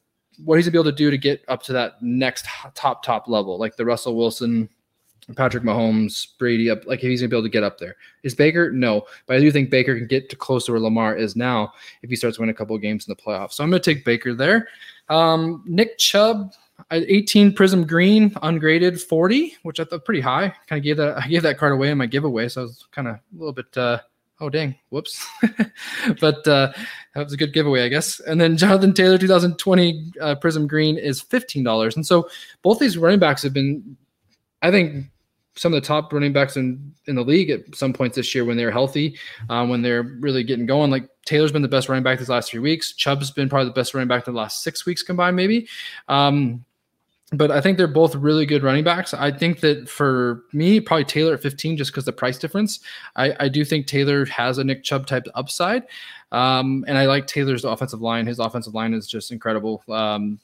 what 0.43 0.57
he's 0.57 0.65
gonna 0.65 0.71
be 0.71 0.77
able 0.79 0.91
to 0.91 0.97
do 0.97 1.11
to 1.11 1.17
get 1.17 1.43
up 1.47 1.63
to 1.63 1.73
that 1.73 2.01
next 2.01 2.45
top 2.75 3.03
top 3.03 3.27
level, 3.27 3.57
like 3.57 3.75
the 3.75 3.85
Russell 3.85 4.15
Wilson, 4.15 4.69
Patrick 5.35 5.63
Mahomes, 5.63 6.27
Brady 6.37 6.69
up. 6.69 6.85
Like 6.85 6.99
he's 6.99 7.21
gonna 7.21 7.29
be 7.29 7.35
able 7.35 7.43
to 7.43 7.49
get 7.49 7.63
up 7.63 7.77
there. 7.77 7.95
Is 8.23 8.35
Baker? 8.35 8.71
No, 8.71 9.05
but 9.25 9.37
I 9.37 9.39
do 9.39 9.51
think 9.51 9.69
Baker 9.69 9.95
can 9.97 10.07
get 10.07 10.29
to 10.29 10.35
close 10.35 10.65
to 10.65 10.71
where 10.71 10.81
Lamar 10.81 11.15
is 11.15 11.35
now 11.35 11.73
if 12.01 12.09
he 12.09 12.15
starts 12.15 12.39
winning 12.39 12.53
a 12.53 12.57
couple 12.57 12.75
of 12.75 12.81
games 12.81 13.07
in 13.07 13.11
the 13.11 13.21
playoffs. 13.21 13.53
So 13.53 13.63
I'm 13.63 13.69
gonna 13.69 13.81
take 13.81 14.05
Baker 14.05 14.33
there. 14.33 14.67
Um, 15.09 15.63
Nick 15.65 15.97
Chubb. 15.97 16.53
18 16.91 17.53
Prizm 17.53 17.85
Green, 17.85 18.33
ungraded 18.41 19.01
40, 19.01 19.57
which 19.63 19.81
I 19.81 19.83
thought 19.83 20.05
pretty 20.05 20.21
high. 20.21 20.53
Kind 20.65 20.79
of 20.79 20.83
gave 20.83 20.95
that 20.95 21.17
I 21.17 21.27
gave 21.27 21.43
that 21.43 21.57
card 21.57 21.73
away 21.73 21.91
in 21.91 21.97
my 21.97 22.05
giveaway, 22.05 22.47
so 22.47 22.61
I 22.61 22.63
was 22.63 22.87
kind 22.93 23.09
of 23.09 23.15
a 23.15 23.21
little 23.33 23.51
bit 23.51 23.77
uh, 23.77 23.99
oh 24.39 24.49
dang. 24.49 24.75
Whoops. 24.89 25.25
But 26.19 26.47
uh, 26.47 26.71
that 27.13 27.23
was 27.23 27.33
a 27.33 27.37
good 27.37 27.53
giveaway 27.53 27.83
i 27.83 27.87
guess. 27.87 28.19
And 28.21 28.39
then 28.39 28.57
jonathan 28.57 28.93
taylor 28.93 29.17
2020 29.17 30.13
uh, 30.21 30.35
prizm 30.35 30.67
green 30.67 30.97
is 30.97 31.21
$15 31.21 31.95
and 31.95 32.05
so 32.05 32.29
both 32.61 32.79
these 32.79 32.97
running 32.97 33.19
backs 33.19 33.43
have 33.43 33.53
been 33.53 33.97
i 34.61 34.71
think 34.71 35.05
some 35.59 35.73
of 35.73 35.81
the 35.81 35.85
top 35.85 36.13
running 36.13 36.31
backs 36.31 36.55
in, 36.55 36.93
in 37.07 37.15
the 37.15 37.23
league 37.23 37.49
at 37.49 37.75
some 37.75 37.91
points 37.91 38.15
this 38.15 38.33
year 38.33 38.45
when 38.45 38.55
they're 38.55 38.71
healthy 38.71 39.17
um, 39.49 39.67
when 39.67 39.81
they're 39.81 40.03
really 40.03 40.41
getting 40.41 40.65
going. 40.65 40.89
Like 40.89 41.09
taylor's 41.25 41.51
been 41.51 41.61
the 41.61 41.67
best 41.67 41.89
running 41.89 42.03
back 42.03 42.17
these 42.17 42.29
last 42.29 42.49
three 42.49 42.61
weeks. 42.61 42.93
Chubb's 42.93 43.29
been 43.29 43.49
probably 43.49 43.67
the 43.67 43.73
best 43.73 43.93
running 43.93 44.07
back 44.07 44.23
the 44.23 44.31
last 44.31 44.63
six 44.63 44.85
weeks 44.85 45.03
combined 45.03 45.35
maybe. 45.35 45.67
Um, 46.07 46.63
but 47.31 47.51
I 47.51 47.61
think 47.61 47.77
they're 47.77 47.87
both 47.87 48.15
really 48.15 48.45
good 48.45 48.63
running 48.63 48.83
backs. 48.83 49.13
I 49.13 49.31
think 49.31 49.59
that 49.59 49.87
for 49.87 50.43
me, 50.51 50.79
probably 50.79 51.05
Taylor 51.05 51.33
at 51.35 51.41
15, 51.41 51.77
just 51.77 51.91
because 51.91 52.05
the 52.05 52.13
price 52.13 52.39
difference. 52.39 52.79
I, 53.15 53.35
I, 53.39 53.49
do 53.49 53.63
think 53.63 53.85
Taylor 53.85 54.25
has 54.25 54.57
a 54.57 54.63
Nick 54.63 54.83
Chubb 54.83 55.05
type 55.05 55.27
upside. 55.35 55.83
Um, 56.31 56.85
and 56.87 56.97
I 56.97 57.05
like 57.05 57.27
Taylor's 57.27 57.65
offensive 57.65 58.01
line. 58.01 58.25
His 58.25 58.39
offensive 58.39 58.73
line 58.73 58.93
is 58.93 59.07
just 59.07 59.31
incredible. 59.31 59.83
Um, 59.89 60.39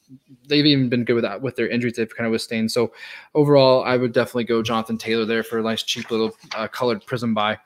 they've 0.46 0.66
even 0.66 0.88
been 0.88 1.04
good 1.04 1.14
with 1.14 1.24
that 1.24 1.42
with 1.42 1.56
their 1.56 1.68
injuries 1.68 1.94
they've 1.94 2.14
kind 2.14 2.26
of 2.26 2.32
withstanding. 2.32 2.68
So 2.68 2.92
overall, 3.34 3.84
I 3.84 3.96
would 3.96 4.12
definitely 4.12 4.44
go 4.44 4.62
Jonathan 4.62 4.98
Taylor 4.98 5.24
there 5.24 5.42
for 5.42 5.58
a 5.58 5.62
nice, 5.62 5.82
cheap 5.82 6.10
little 6.10 6.36
uh, 6.56 6.68
colored 6.68 7.04
prizm 7.04 7.34
buy. 7.34 7.58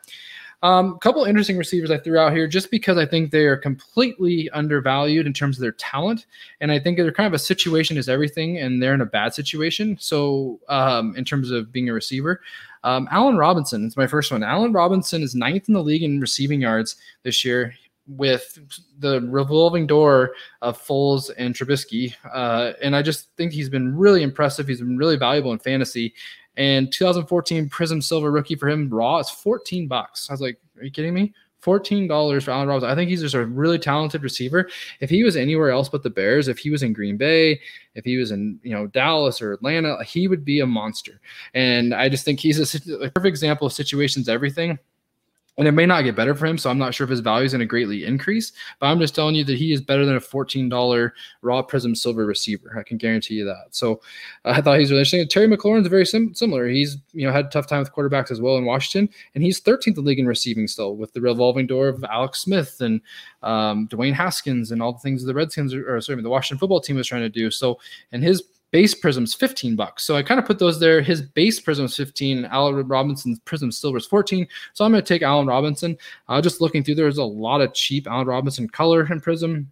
A 0.62 0.66
um, 0.66 0.98
couple 0.98 1.24
interesting 1.24 1.56
receivers 1.56 1.90
I 1.90 1.96
threw 1.96 2.18
out 2.18 2.32
here 2.32 2.46
just 2.46 2.70
because 2.70 2.98
I 2.98 3.06
think 3.06 3.30
they 3.30 3.46
are 3.46 3.56
completely 3.56 4.50
undervalued 4.50 5.26
in 5.26 5.32
terms 5.32 5.56
of 5.56 5.62
their 5.62 5.72
talent. 5.72 6.26
And 6.60 6.70
I 6.70 6.78
think 6.78 6.98
they're 6.98 7.12
kind 7.12 7.26
of 7.26 7.32
a 7.32 7.38
situation 7.38 7.96
is 7.96 8.10
everything, 8.10 8.58
and 8.58 8.82
they're 8.82 8.92
in 8.92 9.00
a 9.00 9.06
bad 9.06 9.32
situation. 9.32 9.96
So, 9.98 10.60
um, 10.68 11.16
in 11.16 11.24
terms 11.24 11.50
of 11.50 11.72
being 11.72 11.88
a 11.88 11.94
receiver, 11.94 12.42
um, 12.84 13.08
Allen 13.10 13.38
Robinson 13.38 13.86
is 13.86 13.96
my 13.96 14.06
first 14.06 14.30
one. 14.30 14.42
Allen 14.42 14.72
Robinson 14.72 15.22
is 15.22 15.34
ninth 15.34 15.68
in 15.68 15.74
the 15.74 15.82
league 15.82 16.02
in 16.02 16.20
receiving 16.20 16.60
yards 16.60 16.96
this 17.22 17.42
year 17.42 17.74
with 18.06 18.58
the 18.98 19.20
revolving 19.22 19.86
door 19.86 20.32
of 20.62 20.80
Foles 20.80 21.30
and 21.38 21.54
Trubisky. 21.54 22.14
Uh, 22.32 22.72
and 22.82 22.96
I 22.96 23.02
just 23.02 23.28
think 23.36 23.52
he's 23.52 23.68
been 23.68 23.96
really 23.96 24.22
impressive. 24.22 24.66
He's 24.66 24.80
been 24.80 24.98
really 24.98 25.16
valuable 25.16 25.52
in 25.52 25.58
fantasy. 25.58 26.14
And 26.60 26.92
2014 26.92 27.70
Prizm 27.70 28.04
Silver 28.04 28.30
rookie 28.30 28.54
for 28.54 28.68
him 28.68 28.90
raw 28.90 29.16
is 29.16 29.30
14 29.30 29.88
bucks. 29.88 30.28
I 30.28 30.34
was 30.34 30.42
like, 30.42 30.58
are 30.76 30.84
you 30.84 30.90
kidding 30.90 31.14
me? 31.14 31.32
$14 31.62 32.42
for 32.42 32.50
Allen 32.50 32.68
Robinson. 32.68 32.90
I 32.90 32.94
think 32.94 33.08
he's 33.08 33.22
just 33.22 33.34
a 33.34 33.46
really 33.46 33.78
talented 33.78 34.22
receiver. 34.22 34.68
If 35.00 35.08
he 35.08 35.24
was 35.24 35.36
anywhere 35.36 35.70
else 35.70 35.88
but 35.88 36.02
the 36.02 36.10
Bears, 36.10 36.48
if 36.48 36.58
he 36.58 36.68
was 36.68 36.82
in 36.82 36.92
Green 36.92 37.16
Bay, 37.16 37.60
if 37.94 38.04
he 38.04 38.18
was 38.18 38.30
in, 38.30 38.60
you 38.62 38.74
know, 38.74 38.86
Dallas 38.88 39.40
or 39.40 39.52
Atlanta, 39.52 40.04
he 40.04 40.28
would 40.28 40.44
be 40.44 40.60
a 40.60 40.66
monster. 40.66 41.18
And 41.54 41.94
I 41.94 42.10
just 42.10 42.26
think 42.26 42.40
he's 42.40 42.58
a, 42.58 42.94
a 43.04 43.10
perfect 43.10 43.28
example 43.28 43.66
of 43.66 43.72
situations 43.72 44.28
everything 44.28 44.78
and 45.60 45.68
it 45.68 45.72
may 45.72 45.84
not 45.84 46.04
get 46.04 46.16
better 46.16 46.34
for 46.34 46.46
him. 46.46 46.56
So 46.56 46.70
I'm 46.70 46.78
not 46.78 46.94
sure 46.94 47.04
if 47.04 47.10
his 47.10 47.20
value 47.20 47.44
is 47.44 47.52
going 47.52 47.60
to 47.60 47.66
greatly 47.66 48.06
increase, 48.06 48.52
but 48.78 48.86
I'm 48.86 48.98
just 48.98 49.14
telling 49.14 49.34
you 49.34 49.44
that 49.44 49.58
he 49.58 49.74
is 49.74 49.82
better 49.82 50.06
than 50.06 50.16
a 50.16 50.20
$14 50.20 51.10
raw 51.42 51.62
prizm 51.62 51.94
silver 51.94 52.24
receiver. 52.24 52.74
I 52.78 52.82
can 52.82 52.96
guarantee 52.96 53.34
you 53.34 53.44
that. 53.44 53.66
So 53.70 54.00
uh, 54.46 54.54
I 54.56 54.62
thought 54.62 54.78
he's 54.78 54.90
really 54.90 55.00
interesting. 55.00 55.28
Terry 55.28 55.54
McLaurin's 55.54 55.86
very 55.86 56.06
sim- 56.06 56.34
similar. 56.34 56.66
He's, 56.66 56.96
you 57.12 57.26
know, 57.26 57.32
had 57.32 57.44
a 57.44 57.50
tough 57.50 57.66
time 57.66 57.80
with 57.80 57.92
quarterbacks 57.92 58.30
as 58.30 58.40
well 58.40 58.56
in 58.56 58.64
Washington, 58.64 59.14
and 59.34 59.44
he's 59.44 59.60
13th 59.60 59.88
in 59.88 59.94
the 59.94 60.00
league 60.00 60.18
in 60.18 60.26
receiving 60.26 60.66
still 60.66 60.96
with 60.96 61.12
the 61.12 61.20
revolving 61.20 61.66
door 61.66 61.88
of 61.88 62.02
Alex 62.04 62.40
Smith 62.40 62.80
and 62.80 63.02
um, 63.42 63.86
Dwayne 63.88 64.14
Haskins 64.14 64.70
and 64.70 64.80
all 64.80 64.94
the 64.94 64.98
things 65.00 65.22
the 65.22 65.34
Redskins 65.34 65.74
or 65.74 66.00
sorry, 66.00 66.22
the 66.22 66.30
Washington 66.30 66.58
football 66.58 66.80
team 66.80 66.96
was 66.96 67.06
trying 67.06 67.20
to 67.20 67.28
do. 67.28 67.50
So, 67.50 67.78
and 68.12 68.22
his 68.22 68.42
base 68.70 68.94
prizms 68.94 69.36
15 69.36 69.76
bucks. 69.76 70.04
So 70.04 70.16
I 70.16 70.22
kind 70.22 70.38
of 70.38 70.46
put 70.46 70.58
those 70.58 70.78
there. 70.78 71.00
His 71.00 71.22
base 71.22 71.60
prizm 71.60 71.84
is 71.84 71.96
15. 71.96 72.44
Allen 72.46 72.86
Robinson's 72.86 73.40
prizm 73.40 73.72
silver 73.72 73.98
is 73.98 74.06
14. 74.06 74.46
So 74.74 74.84
I'm 74.84 74.92
going 74.92 75.02
to 75.02 75.08
take 75.08 75.22
Allen 75.22 75.46
Robinson. 75.46 75.96
Uh, 76.28 76.40
just 76.40 76.60
looking 76.60 76.84
through, 76.84 76.94
there's 76.96 77.18
a 77.18 77.24
lot 77.24 77.60
of 77.60 77.74
cheap 77.74 78.06
Allen 78.06 78.26
Robinson 78.26 78.68
color 78.68 79.02
and 79.02 79.22
prizm. 79.22 79.66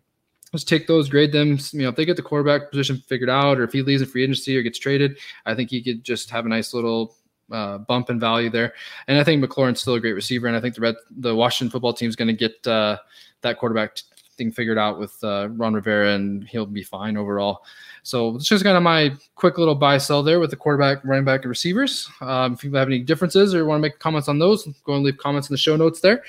Let's 0.52 0.64
take 0.64 0.86
those, 0.86 1.08
grade 1.08 1.32
them. 1.32 1.58
You 1.72 1.82
know, 1.82 1.88
if 1.90 1.96
they 1.96 2.06
get 2.06 2.16
the 2.16 2.22
quarterback 2.22 2.70
position 2.70 2.96
figured 3.06 3.28
out, 3.28 3.58
or 3.58 3.64
if 3.64 3.72
he 3.72 3.82
leaves 3.82 4.00
in 4.00 4.08
free 4.08 4.24
agency 4.24 4.56
or 4.56 4.62
gets 4.62 4.78
traded, 4.78 5.18
I 5.44 5.54
think 5.54 5.70
he 5.70 5.82
could 5.82 6.02
just 6.02 6.30
have 6.30 6.46
a 6.46 6.48
nice 6.48 6.72
little 6.72 7.16
uh, 7.52 7.78
bump 7.78 8.08
in 8.08 8.18
value 8.18 8.48
there. 8.48 8.72
And 9.08 9.18
I 9.18 9.24
think 9.24 9.44
McLaurin's 9.44 9.80
still 9.80 9.94
a 9.94 10.00
great 10.00 10.14
receiver, 10.14 10.46
and 10.46 10.56
I 10.56 10.60
think 10.60 10.74
the 10.74 10.80
Red, 10.80 10.96
the 11.10 11.34
Washington 11.34 11.70
football 11.70 11.92
team 11.92 12.08
is 12.08 12.16
going 12.16 12.28
to 12.28 12.34
get 12.34 12.66
uh, 12.66 12.96
that 13.42 13.58
quarterback 13.58 13.98
thing 14.38 14.52
figured 14.52 14.78
out 14.78 14.98
with 14.98 15.22
uh, 15.22 15.48
Ron 15.50 15.74
Rivera, 15.74 16.14
and 16.14 16.48
he'll 16.48 16.64
be 16.64 16.82
fine 16.82 17.16
overall. 17.16 17.64
So 18.02 18.36
it's 18.36 18.46
just 18.46 18.64
kind 18.64 18.76
of 18.76 18.82
my 18.82 19.12
quick 19.34 19.58
little 19.58 19.74
buy 19.74 19.98
sell 19.98 20.22
there 20.22 20.40
with 20.40 20.50
the 20.50 20.56
quarterback, 20.56 21.04
running 21.04 21.24
back, 21.24 21.42
and 21.42 21.50
receivers. 21.50 22.08
Um, 22.22 22.54
if 22.54 22.64
you 22.64 22.72
have 22.74 22.88
any 22.88 23.00
differences 23.00 23.54
or 23.54 23.66
want 23.66 23.80
to 23.80 23.82
make 23.82 23.98
comments 23.98 24.28
on 24.28 24.38
those, 24.38 24.66
go 24.84 24.94
and 24.94 25.04
leave 25.04 25.18
comments 25.18 25.50
in 25.50 25.54
the 25.54 25.58
show 25.58 25.76
notes 25.76 26.00
there. 26.00 26.22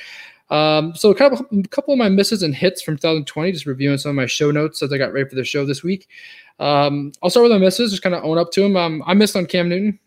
Um, 0.50 0.95
so 0.95 1.12
a 1.12 1.15
couple, 1.15 1.45
a 1.58 1.67
couple 1.67 1.93
of 1.93 2.00
my 2.00 2.10
misses 2.10 2.43
and 2.43 2.56
hits 2.56 2.82
from 2.82 2.98
2020, 2.98 3.52
just 3.52 3.65
reviewing 3.65 3.98
some 3.98 4.10
of 4.10 4.15
my 4.15 4.26
show 4.26 4.52
notes 4.52 4.82
as 4.82 4.91
I 4.91 4.98
got 4.98 5.13
ready 5.13 5.30
for 5.30 5.36
the 5.36 5.45
show 5.45 5.65
this 5.65 5.84
week. 5.84 6.08
Um, 6.60 7.13
I'll 7.22 7.30
start 7.30 7.43
with 7.43 7.52
my 7.52 7.60
misses, 7.60 7.91
just 7.91 8.04
kind 8.04 8.15
of 8.15 8.24
own 8.24 8.38
up 8.38 8.52
to 8.54 8.62
them. 8.62 8.76
Um, 8.76 9.04
I 9.06 9.13
missed 9.13 9.36
on 9.36 9.45
Cam 9.45 9.69
Newton. 9.69 10.00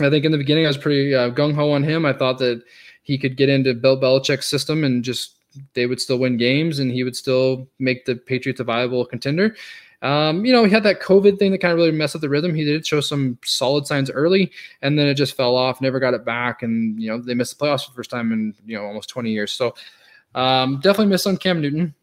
I 0.00 0.10
think 0.10 0.24
in 0.24 0.32
the 0.32 0.38
beginning 0.38 0.64
I 0.64 0.68
was 0.68 0.76
pretty 0.78 1.14
uh, 1.14 1.30
gung 1.30 1.54
ho 1.54 1.70
on 1.70 1.82
him. 1.82 2.04
I 2.04 2.12
thought 2.12 2.38
that 2.38 2.62
he 3.02 3.16
could 3.16 3.36
get 3.36 3.48
into 3.48 3.72
Bill 3.72 3.98
Belichick's 3.98 4.46
system 4.46 4.82
and 4.82 5.04
just 5.04 5.35
they 5.74 5.86
would 5.86 6.00
still 6.00 6.18
win 6.18 6.36
games 6.36 6.78
and 6.78 6.90
he 6.90 7.04
would 7.04 7.16
still 7.16 7.68
make 7.78 8.04
the 8.04 8.16
Patriots 8.16 8.60
a 8.60 8.64
viable 8.64 9.04
contender. 9.04 9.56
Um, 10.02 10.44
you 10.44 10.52
know, 10.52 10.64
he 10.64 10.70
had 10.70 10.82
that 10.82 11.00
COVID 11.00 11.38
thing 11.38 11.52
that 11.52 11.58
kind 11.58 11.72
of 11.72 11.78
really 11.78 11.90
messed 11.90 12.14
up 12.14 12.20
the 12.20 12.28
rhythm. 12.28 12.54
He 12.54 12.64
did 12.64 12.86
show 12.86 13.00
some 13.00 13.38
solid 13.44 13.86
signs 13.86 14.10
early, 14.10 14.52
and 14.82 14.98
then 14.98 15.06
it 15.06 15.14
just 15.14 15.36
fell 15.36 15.56
off. 15.56 15.80
Never 15.80 15.98
got 15.98 16.14
it 16.14 16.24
back, 16.24 16.62
and 16.62 17.00
you 17.00 17.10
know 17.10 17.18
they 17.18 17.34
missed 17.34 17.58
the 17.58 17.64
playoffs 17.64 17.84
for 17.84 17.90
the 17.90 17.96
first 17.96 18.10
time 18.10 18.30
in 18.32 18.54
you 18.66 18.76
know 18.76 18.84
almost 18.84 19.08
20 19.08 19.30
years. 19.30 19.52
So 19.52 19.74
um, 20.34 20.80
definitely 20.80 21.06
missed 21.06 21.26
on 21.26 21.38
Cam 21.38 21.60
Newton. 21.60 21.94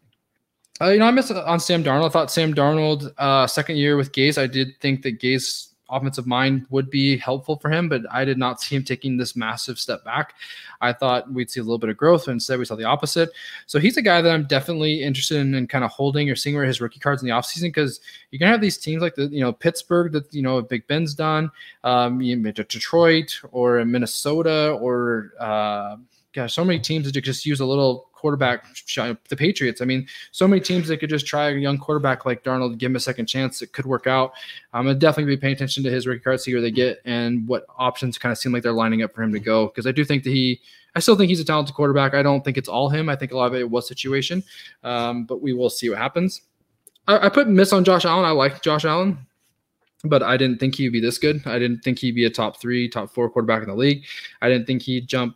Uh, 0.80 0.88
you 0.88 0.98
know, 0.98 1.06
I 1.06 1.12
missed 1.12 1.30
on 1.30 1.60
Sam 1.60 1.84
Darnold. 1.84 2.06
I 2.06 2.08
thought 2.08 2.32
Sam 2.32 2.52
Darnold, 2.52 3.12
uh, 3.16 3.46
second 3.46 3.76
year 3.76 3.96
with 3.96 4.10
Gase, 4.10 4.38
I 4.38 4.48
did 4.48 4.78
think 4.80 5.02
that 5.02 5.20
Gase 5.20 5.68
offensive 5.90 6.26
mind 6.26 6.66
would 6.70 6.90
be 6.90 7.16
helpful 7.16 7.56
for 7.56 7.70
him, 7.70 7.88
but 7.88 8.02
I 8.10 8.24
did 8.24 8.38
not 8.38 8.60
see 8.60 8.76
him 8.76 8.84
taking 8.84 9.16
this 9.16 9.36
massive 9.36 9.78
step 9.78 10.04
back. 10.04 10.34
I 10.80 10.92
thought 10.92 11.32
we'd 11.32 11.50
see 11.50 11.60
a 11.60 11.62
little 11.62 11.78
bit 11.78 11.90
of 11.90 11.96
growth, 11.96 12.28
instead 12.28 12.58
we 12.58 12.64
saw 12.64 12.76
the 12.76 12.84
opposite. 12.84 13.30
So 13.66 13.78
he's 13.78 13.96
a 13.96 14.02
guy 14.02 14.20
that 14.20 14.30
I'm 14.30 14.44
definitely 14.44 15.02
interested 15.02 15.38
in, 15.38 15.54
in 15.54 15.66
kind 15.66 15.84
of 15.84 15.90
holding 15.90 16.30
or 16.30 16.36
seeing 16.36 16.56
where 16.56 16.64
his 16.64 16.80
rookie 16.80 17.00
cards 17.00 17.22
in 17.22 17.28
the 17.28 17.34
offseason 17.34 17.64
because 17.64 18.00
you're 18.30 18.38
gonna 18.38 18.52
have 18.52 18.60
these 18.60 18.78
teams 18.78 19.02
like 19.02 19.14
the 19.14 19.26
you 19.26 19.40
know 19.40 19.52
Pittsburgh 19.52 20.12
that 20.12 20.32
you 20.32 20.42
know 20.42 20.60
Big 20.62 20.86
Ben's 20.86 21.14
done, 21.14 21.50
um, 21.84 22.20
Detroit 22.20 23.40
or 23.52 23.84
Minnesota 23.84 24.72
or 24.80 25.32
uh, 25.38 25.96
gosh, 26.32 26.54
so 26.54 26.64
many 26.64 26.80
teams 26.80 27.10
that 27.10 27.20
just 27.20 27.46
use 27.46 27.60
a 27.60 27.66
little 27.66 28.08
quarterback, 28.24 28.64
the 29.28 29.36
Patriots. 29.36 29.82
I 29.82 29.84
mean, 29.84 30.06
so 30.32 30.48
many 30.48 30.58
teams 30.58 30.88
that 30.88 30.96
could 30.96 31.10
just 31.10 31.26
try 31.26 31.50
a 31.50 31.54
young 31.54 31.76
quarterback 31.76 32.24
like 32.24 32.42
Darnold, 32.42 32.78
give 32.78 32.90
him 32.90 32.96
a 32.96 33.00
second 33.00 33.26
chance. 33.26 33.60
It 33.60 33.72
could 33.72 33.84
work 33.84 34.06
out. 34.06 34.32
I'm 34.72 34.86
definitely 34.98 35.36
be 35.36 35.38
paying 35.38 35.52
attention 35.52 35.84
to 35.84 35.90
his 35.90 36.06
rookie 36.06 36.22
card, 36.22 36.40
see 36.40 36.54
where 36.54 36.62
they 36.62 36.70
get 36.70 37.02
and 37.04 37.46
what 37.46 37.66
options 37.76 38.16
kind 38.16 38.32
of 38.32 38.38
seem 38.38 38.50
like 38.50 38.62
they're 38.62 38.72
lining 38.72 39.02
up 39.02 39.14
for 39.14 39.22
him 39.22 39.30
to 39.34 39.38
go. 39.38 39.66
Because 39.66 39.86
I 39.86 39.92
do 39.92 40.06
think 40.06 40.24
that 40.24 40.30
he, 40.30 40.58
I 40.94 41.00
still 41.00 41.16
think 41.16 41.28
he's 41.28 41.38
a 41.38 41.44
talented 41.44 41.74
quarterback. 41.74 42.14
I 42.14 42.22
don't 42.22 42.42
think 42.42 42.56
it's 42.56 42.66
all 42.68 42.88
him. 42.88 43.10
I 43.10 43.16
think 43.16 43.32
a 43.32 43.36
lot 43.36 43.48
of 43.48 43.54
it 43.56 43.68
was 43.68 43.86
situation, 43.86 44.42
um, 44.84 45.26
but 45.26 45.42
we 45.42 45.52
will 45.52 45.68
see 45.68 45.90
what 45.90 45.98
happens. 45.98 46.40
I, 47.06 47.26
I 47.26 47.28
put 47.28 47.46
miss 47.46 47.74
on 47.74 47.84
Josh 47.84 48.06
Allen. 48.06 48.24
I 48.24 48.30
like 48.30 48.62
Josh 48.62 48.86
Allen 48.86 49.18
but 50.06 50.22
I 50.22 50.36
didn't 50.36 50.60
think 50.60 50.74
he'd 50.74 50.90
be 50.90 51.00
this 51.00 51.16
good. 51.16 51.40
I 51.46 51.58
didn't 51.58 51.82
think 51.82 51.98
he'd 51.98 52.14
be 52.14 52.26
a 52.26 52.30
top 52.30 52.60
three, 52.60 52.90
top 52.90 53.08
four 53.08 53.30
quarterback 53.30 53.62
in 53.62 53.68
the 53.70 53.74
league. 53.74 54.04
I 54.42 54.50
didn't 54.50 54.66
think 54.66 54.82
he'd 54.82 55.08
jump 55.08 55.34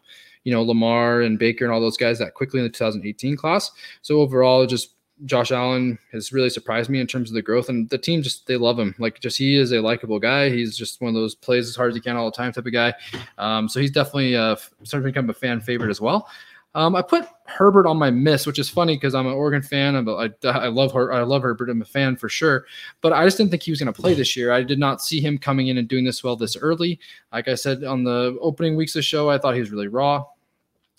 you 0.49 0.55
know, 0.55 0.63
Lamar 0.63 1.21
and 1.21 1.39
Baker 1.39 1.67
and 1.67 1.75
all 1.75 1.81
those 1.81 1.99
guys 1.99 2.19
that 2.19 2.33
quickly 2.33 2.59
in 2.59 2.65
the 2.65 2.71
2018 2.71 3.37
class. 3.37 3.71
So 4.01 4.23
overall, 4.23 4.65
just 4.65 4.95
Josh 5.27 5.53
Allen 5.53 5.99
has 6.11 6.33
really 6.33 6.49
surprised 6.49 6.89
me 6.89 7.01
in 7.01 7.07
terms 7.07 7.29
of 7.29 7.35
the 7.35 7.43
growth, 7.43 7.69
and 7.69 7.87
the 7.91 7.99
team 7.99 8.23
just 8.23 8.47
they 8.47 8.57
love 8.57 8.79
him. 8.79 8.95
Like 8.99 9.21
just 9.21 9.37
he 9.37 9.57
is 9.57 9.73
a 9.73 9.83
likable 9.83 10.19
guy. 10.19 10.49
He's 10.49 10.75
just 10.75 11.03
one 11.03 11.11
of 11.11 11.15
those 11.15 11.35
plays 11.35 11.69
as 11.69 11.77
hard 11.77 11.91
as 11.91 11.97
he 11.97 12.01
can 12.01 12.17
all 12.17 12.31
the 12.31 12.37
time 12.37 12.51
type 12.51 12.65
of 12.65 12.73
guy. 12.73 12.95
Um, 13.37 13.69
so 13.69 13.79
he's 13.79 13.91
definitely 13.91 14.37
uh, 14.37 14.57
starting 14.85 15.07
to 15.07 15.13
become 15.13 15.29
a 15.29 15.35
fan 15.35 15.61
favorite 15.61 15.91
as 15.91 16.01
well. 16.01 16.27
Um, 16.75 16.95
I 16.95 17.03
put 17.03 17.27
Herbert 17.45 17.87
on 17.87 17.99
my 17.99 18.11
miss, 18.11 18.47
which 18.47 18.59
is 18.59 18.71
funny 18.71 18.97
because 18.97 19.15
I'm 19.15 19.27
an 19.27 19.33
Oregon 19.33 19.63
fan. 19.63 20.09
I, 20.09 20.31
I 20.45 20.69
love 20.69 20.93
her. 20.93 21.13
I 21.13 21.23
love 21.23 21.43
Herbert. 21.43 21.71
I'm 21.71 21.83
a 21.83 21.85
fan 21.85 22.17
for 22.17 22.29
sure. 22.29 22.67
But 23.01 23.13
I 23.13 23.25
just 23.25 23.37
didn't 23.37 23.51
think 23.51 23.63
he 23.63 23.73
was 23.73 23.81
going 23.81 23.93
to 23.93 24.01
play 24.01 24.15
this 24.15 24.37
year. 24.37 24.53
I 24.53 24.63
did 24.63 24.79
not 24.79 25.03
see 25.03 25.21
him 25.21 25.39
coming 25.39 25.69
in 25.69 25.79
and 25.79 25.89
doing 25.89 26.05
this 26.05 26.23
well 26.23 26.37
this 26.37 26.57
early. 26.57 27.01
Like 27.33 27.49
I 27.49 27.55
said 27.55 27.85
on 27.85 28.05
the 28.05 28.37
opening 28.41 28.77
weeks 28.77 28.95
of 28.95 29.01
the 29.01 29.03
show, 29.03 29.31
I 29.31 29.39
thought 29.39 29.55
he 29.55 29.61
was 29.61 29.73
really 29.73 29.89
raw. 29.89 30.25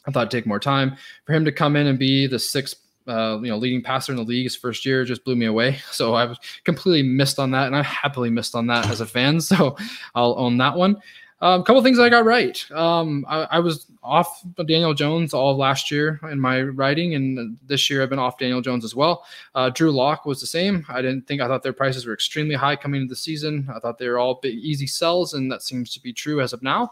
I 0.08 0.12
thought 0.12 0.22
it'd 0.22 0.32
take 0.32 0.46
more 0.46 0.60
time 0.60 0.96
for 1.26 1.34
him 1.34 1.46
to 1.46 1.52
come 1.52 1.76
in 1.76 1.88
and 1.88 2.00
be 2.00 2.28
the 2.28 2.40
sixth, 2.40 2.78
uh, 3.08 3.40
you 3.42 3.50
know, 3.50 3.58
leading 3.58 3.82
passer 3.82 4.12
in 4.12 4.18
the 4.18 4.24
league 4.24 4.46
his 4.46 4.56
first 4.56 4.86
year. 4.86 5.06
Just 5.06 5.24
blew 5.24 5.36
me 5.36 5.46
away. 5.46 5.80
So 5.92 6.16
I 6.16 6.34
completely 6.64 7.04
missed 7.04 7.40
on 7.40 7.52
that, 7.52 7.68
and 7.68 7.76
I 7.76 7.84
happily 7.84 8.30
missed 8.30 8.56
on 8.56 8.68
that 8.68 8.88
as 8.90 9.02
a 9.02 9.06
fan. 9.06 9.40
So 9.50 9.76
I'll 10.16 10.36
own 10.38 10.58
that 10.58 10.76
one. 10.76 11.02
A 11.42 11.46
um, 11.46 11.64
couple 11.64 11.82
things 11.82 12.00
I 12.00 12.10
got 12.10 12.26
right. 12.26 12.70
Um, 12.72 13.26
I, 13.30 13.44
I, 13.44 13.60
was 13.60 13.88
off 14.04 14.44
Daniel 14.58 14.94
Jones 14.94 15.34
all 15.34 15.56
last 15.56 15.90
year 15.90 16.20
in 16.30 16.38
my 16.38 16.62
writing, 16.62 17.16
and 17.16 17.58
this 17.66 17.90
year 17.90 18.04
I've 18.04 18.10
been 18.10 18.20
off 18.20 18.38
Daniel 18.38 18.60
Jones 18.60 18.84
as 18.84 18.94
well. 18.94 19.26
Uh, 19.56 19.70
Drew 19.70 19.90
Lock 19.90 20.26
was 20.26 20.42
the 20.42 20.48
same. 20.48 20.86
I 20.90 21.02
didn't 21.02 21.28
think 21.28 21.40
I 21.40 21.48
thought 21.48 21.64
their 21.64 21.72
prices 21.72 22.06
were 22.06 22.14
extremely 22.14 22.56
high 22.56 22.76
coming 22.76 23.04
into 23.04 23.14
the 23.14 23.16
season. 23.16 23.70
I 23.74 23.80
thought 23.80 23.98
they 23.98 24.10
were 24.10 24.20
all 24.20 24.42
big, 24.42 24.56
easy 24.56 24.86
sells, 24.86 25.34
and 25.34 25.50
that 25.50 25.62
seems 25.62 25.94
to 25.94 26.02
be 26.02 26.12
true 26.12 26.42
as 26.42 26.52
of 26.52 26.62
now. 26.62 26.90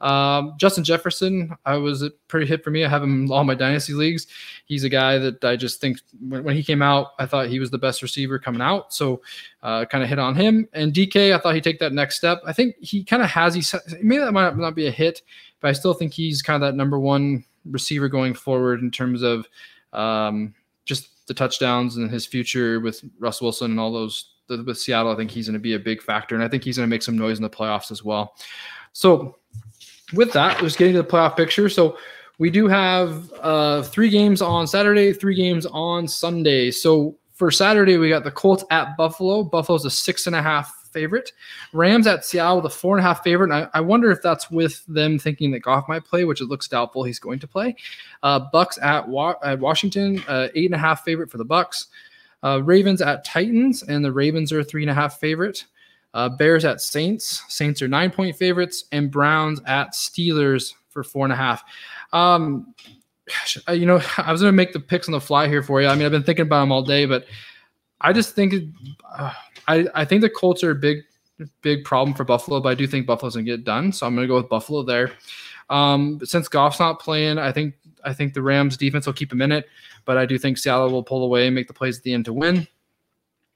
Um, 0.00 0.54
Justin 0.58 0.84
Jefferson, 0.84 1.56
I 1.64 1.76
was 1.76 2.04
pretty 2.28 2.46
hit 2.46 2.62
for 2.62 2.70
me. 2.70 2.84
I 2.84 2.88
have 2.88 3.02
him 3.02 3.24
in 3.24 3.32
all 3.32 3.44
my 3.44 3.54
dynasty 3.54 3.94
leagues. 3.94 4.26
He's 4.66 4.84
a 4.84 4.88
guy 4.88 5.18
that 5.18 5.42
I 5.44 5.56
just 5.56 5.80
think 5.80 5.98
when, 6.28 6.44
when 6.44 6.56
he 6.56 6.62
came 6.62 6.82
out, 6.82 7.12
I 7.18 7.26
thought 7.26 7.48
he 7.48 7.58
was 7.58 7.70
the 7.70 7.78
best 7.78 8.02
receiver 8.02 8.38
coming 8.38 8.60
out. 8.60 8.92
So 8.92 9.22
uh, 9.62 9.84
kind 9.86 10.02
of 10.02 10.10
hit 10.10 10.18
on 10.18 10.34
him. 10.34 10.68
And 10.72 10.92
DK, 10.92 11.34
I 11.34 11.38
thought 11.38 11.54
he'd 11.54 11.64
take 11.64 11.78
that 11.78 11.92
next 11.92 12.16
step. 12.16 12.42
I 12.46 12.52
think 12.52 12.76
he 12.80 13.04
kind 13.04 13.22
of 13.22 13.30
has. 13.30 13.54
He 13.54 13.62
maybe 14.02 14.22
that 14.22 14.32
might 14.32 14.56
not 14.56 14.74
be 14.74 14.86
a 14.86 14.90
hit, 14.90 15.22
but 15.60 15.68
I 15.68 15.72
still 15.72 15.94
think 15.94 16.12
he's 16.12 16.42
kind 16.42 16.62
of 16.62 16.68
that 16.68 16.76
number 16.76 16.98
one 16.98 17.44
receiver 17.64 18.08
going 18.08 18.34
forward 18.34 18.80
in 18.80 18.90
terms 18.90 19.22
of 19.22 19.48
um, 19.92 20.54
just 20.84 21.26
the 21.26 21.34
touchdowns 21.34 21.96
and 21.96 22.10
his 22.10 22.26
future 22.26 22.80
with 22.80 23.02
Russ 23.18 23.40
Wilson 23.40 23.70
and 23.70 23.80
all 23.80 23.92
those 23.92 24.32
with 24.48 24.78
Seattle. 24.78 25.12
I 25.12 25.16
think 25.16 25.30
he's 25.30 25.46
going 25.46 25.54
to 25.54 25.60
be 25.60 25.74
a 25.74 25.78
big 25.78 26.02
factor, 26.02 26.34
and 26.34 26.44
I 26.44 26.48
think 26.48 26.64
he's 26.64 26.76
going 26.76 26.86
to 26.86 26.90
make 26.90 27.02
some 27.02 27.16
noise 27.16 27.38
in 27.38 27.42
the 27.42 27.50
playoffs 27.50 27.90
as 27.90 28.04
well. 28.04 28.34
So 28.92 29.38
with 30.14 30.32
that, 30.32 30.58
just 30.58 30.78
getting 30.78 30.94
to 30.94 31.02
the 31.02 31.08
playoff 31.08 31.36
picture. 31.36 31.68
So 31.68 31.98
we 32.38 32.50
do 32.50 32.68
have 32.68 33.32
uh, 33.40 33.82
three 33.82 34.10
games 34.10 34.42
on 34.42 34.66
Saturday, 34.66 35.12
three 35.12 35.34
games 35.34 35.66
on 35.66 36.08
Sunday. 36.08 36.70
So 36.70 37.16
for 37.32 37.50
Saturday, 37.50 37.96
we 37.96 38.08
got 38.08 38.24
the 38.24 38.30
Colts 38.30 38.64
at 38.70 38.96
Buffalo. 38.96 39.42
Buffalo's 39.44 39.84
a 39.84 39.90
six 39.90 40.26
and 40.26 40.34
a 40.34 40.42
half 40.42 40.72
favorite. 40.92 41.32
Rams 41.72 42.06
at 42.06 42.24
Seattle 42.24 42.56
with 42.56 42.66
a 42.66 42.70
four 42.70 42.96
and 42.96 43.04
a 43.04 43.08
half 43.08 43.22
favorite. 43.24 43.50
And 43.50 43.64
I, 43.64 43.78
I 43.78 43.80
wonder 43.80 44.10
if 44.10 44.22
that's 44.22 44.50
with 44.50 44.84
them 44.86 45.18
thinking 45.18 45.50
that 45.50 45.60
Goff 45.60 45.88
might 45.88 46.04
play, 46.04 46.24
which 46.24 46.40
it 46.40 46.46
looks 46.46 46.68
doubtful 46.68 47.02
he's 47.02 47.18
going 47.18 47.40
to 47.40 47.48
play. 47.48 47.76
Uh, 48.22 48.40
Bucks 48.52 48.78
at, 48.80 49.08
Wa- 49.08 49.36
at 49.42 49.58
Washington, 49.58 50.22
uh, 50.28 50.48
eight 50.54 50.66
and 50.66 50.74
a 50.74 50.78
half 50.78 51.04
favorite 51.04 51.30
for 51.30 51.38
the 51.38 51.44
Bucks. 51.44 51.88
Uh, 52.42 52.62
Ravens 52.62 53.00
at 53.02 53.24
Titans, 53.24 53.82
and 53.82 54.04
the 54.04 54.12
Ravens 54.12 54.52
are 54.52 54.62
three 54.62 54.82
and 54.82 54.90
a 54.90 54.94
half 54.94 55.18
favorite. 55.18 55.64
Uh, 56.14 56.28
Bears 56.28 56.64
at 56.64 56.80
Saints. 56.80 57.42
Saints 57.48 57.82
are 57.82 57.88
nine 57.88 58.10
point 58.10 58.36
favorites, 58.36 58.84
and 58.92 59.10
Browns 59.10 59.60
at 59.66 59.92
Steelers 59.92 60.72
for 60.88 61.02
four 61.02 61.26
and 61.26 61.32
a 61.32 61.36
half. 61.36 61.62
Um, 62.12 62.74
you 63.68 63.84
know, 63.84 64.00
I 64.18 64.32
was 64.32 64.40
going 64.40 64.52
to 64.52 64.56
make 64.56 64.72
the 64.72 64.80
picks 64.80 65.08
on 65.08 65.12
the 65.12 65.20
fly 65.20 65.48
here 65.48 65.62
for 65.62 65.82
you. 65.82 65.88
I 65.88 65.94
mean, 65.94 66.06
I've 66.06 66.12
been 66.12 66.22
thinking 66.22 66.46
about 66.46 66.60
them 66.60 66.72
all 66.72 66.82
day, 66.82 67.04
but 67.04 67.26
I 68.00 68.12
just 68.12 68.34
think 68.34 68.54
uh, 69.16 69.32
I 69.66 69.86
I 69.94 70.04
think 70.04 70.22
the 70.22 70.30
Colts 70.30 70.62
are 70.62 70.70
a 70.70 70.74
big 70.74 70.98
big 71.62 71.84
problem 71.84 72.14
for 72.14 72.24
Buffalo, 72.24 72.60
but 72.60 72.68
I 72.68 72.74
do 72.74 72.86
think 72.86 73.06
Buffalo's 73.06 73.34
gonna 73.34 73.44
get 73.44 73.64
done, 73.64 73.92
so 73.92 74.06
I'm 74.06 74.14
gonna 74.14 74.28
go 74.28 74.36
with 74.36 74.48
Buffalo 74.48 74.82
there. 74.82 75.12
Um, 75.70 76.20
since 76.22 76.46
Goff's 76.48 76.78
not 76.78 77.00
playing, 77.00 77.38
I 77.38 77.50
think 77.50 77.74
I 78.04 78.12
think 78.12 78.34
the 78.34 78.42
Rams 78.42 78.76
defense 78.76 79.06
will 79.06 79.14
keep 79.14 79.32
him 79.32 79.42
in 79.42 79.50
it, 79.50 79.66
but 80.04 80.16
I 80.16 80.26
do 80.26 80.38
think 80.38 80.58
Seattle 80.58 80.90
will 80.90 81.02
pull 81.02 81.24
away 81.24 81.46
and 81.46 81.54
make 81.54 81.66
the 81.66 81.74
plays 81.74 81.98
at 81.98 82.04
the 82.04 82.12
end 82.12 82.26
to 82.26 82.32
win. 82.32 82.68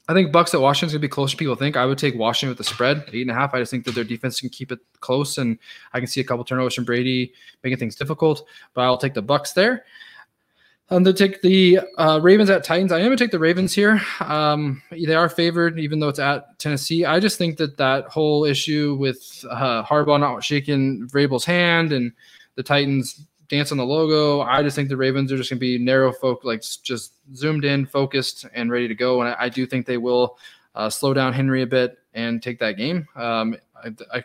I 0.09 0.15
think 0.15 0.33
Bucks 0.33 0.55
at 0.55 0.61
Washington's 0.61 0.93
gonna 0.93 1.03
be 1.03 1.09
closer. 1.09 1.37
People 1.37 1.55
think 1.55 1.77
I 1.77 1.85
would 1.85 1.99
take 1.99 2.17
Washington 2.17 2.49
with 2.49 2.59
the 2.59 2.65
spread 2.65 3.05
eight 3.13 3.23
and 3.23 3.31
a 3.31 3.35
half. 3.35 3.53
I 3.53 3.59
just 3.59 3.71
think 3.71 3.85
that 3.85 3.95
their 3.95 4.05
defense 4.05 4.41
can 4.41 4.49
keep 4.49 4.73
it 4.73 4.79
close, 5.01 5.37
and 5.37 5.59
I 5.93 5.99
can 5.99 6.07
see 6.07 6.21
a 6.21 6.25
couple 6.25 6.45
turnovers 6.45 6.75
from 6.75 6.85
Brady 6.85 7.33
making 7.63 7.79
things 7.79 7.95
difficult. 7.95 8.47
But 8.73 8.83
I'll 8.83 8.99
take 8.99 9.15
the 9.15 9.23
Bucks 9.23 9.53
there. 9.53 9.85
I'm 10.91 11.05
going 11.05 11.15
to 11.15 11.29
take 11.29 11.43
the 11.43 11.81
uh, 11.99 12.19
Ravens 12.23 12.49
at 12.49 12.65
Titans. 12.65 12.93
I 12.93 13.01
am 13.01 13.05
going 13.05 13.17
to 13.17 13.23
take 13.23 13.31
the 13.31 13.39
Ravens 13.39 13.75
here. 13.75 14.01
Um, 14.21 14.83
they 14.91 15.15
are 15.15 15.29
favored, 15.29 15.79
even 15.79 16.01
though 16.01 16.09
it's 16.09 16.19
at 16.19 16.59
Tennessee. 16.59 17.05
I 17.05 17.21
just 17.21 17.37
think 17.37 17.59
that 17.59 17.77
that 17.77 18.07
whole 18.07 18.47
issue 18.47 18.97
with 18.99 19.45
uh, 19.51 19.83
Harbaugh 19.85 20.19
not 20.19 20.43
shaking 20.43 21.07
Vrabel's 21.09 21.45
hand 21.45 21.93
and 21.93 22.11
the 22.55 22.63
Titans 22.63 23.28
dance 23.49 23.73
on 23.73 23.79
the 23.79 23.85
logo. 23.85 24.43
I 24.43 24.63
just 24.63 24.77
think 24.77 24.89
the 24.89 24.97
Ravens 24.97 25.33
are 25.33 25.37
just 25.37 25.51
going 25.51 25.59
to 25.59 25.61
be 25.61 25.79
narrow 25.79 26.13
folk, 26.13 26.45
like 26.45 26.63
just 26.83 27.15
zoomed 27.35 27.65
in, 27.65 27.87
focused, 27.87 28.45
and 28.55 28.71
ready 28.71 28.89
to 28.89 28.95
go. 28.95 29.21
And 29.21 29.31
I, 29.31 29.45
I 29.45 29.49
do 29.49 29.67
think 29.67 29.87
they 29.87 29.97
will 29.97 30.39
uh, 30.75 30.91
slow 30.91 31.15
down 31.15 31.33
Henry 31.33 31.63
a 31.63 31.67
bit 31.67 31.99
and 32.15 32.43
take 32.43 32.59
that 32.61 32.73
game. 32.73 33.07
Um, 33.17 33.57
I, 33.83 33.95
I, 34.13 34.25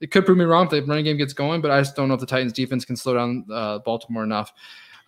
it 0.00 0.10
could 0.10 0.26
prove 0.26 0.38
me 0.38 0.44
wrong 0.44 0.64
if 0.66 0.70
the 0.70 0.82
running 0.82 1.04
game 1.04 1.16
gets 1.16 1.32
going, 1.32 1.60
but 1.60 1.70
I 1.70 1.80
just 1.80 1.96
don't 1.96 2.08
know 2.08 2.14
if 2.14 2.20
the 2.20 2.26
Titans 2.26 2.52
defense 2.52 2.84
can 2.84 2.96
slow 2.96 3.14
down 3.14 3.46
uh, 3.52 3.78
Baltimore 3.78 4.24
enough. 4.24 4.52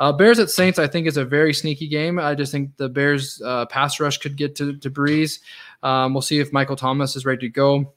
Uh, 0.00 0.12
Bears 0.12 0.38
at 0.38 0.50
Saints, 0.50 0.78
I 0.78 0.88
think, 0.88 1.06
is 1.06 1.16
a 1.16 1.24
very 1.24 1.54
sneaky 1.54 1.86
game. 1.86 2.18
I 2.18 2.34
just 2.34 2.50
think 2.50 2.76
the 2.76 2.88
Bears 2.88 3.40
uh, 3.44 3.66
pass 3.66 4.00
rush 4.00 4.18
could 4.18 4.36
get 4.36 4.56
to, 4.56 4.76
to 4.78 4.90
Brees. 4.90 5.38
Um, 5.82 6.14
we'll 6.14 6.22
see 6.22 6.40
if 6.40 6.52
Michael 6.52 6.76
Thomas 6.76 7.14
is 7.14 7.24
ready 7.24 7.46
to 7.46 7.48
go. 7.48 7.92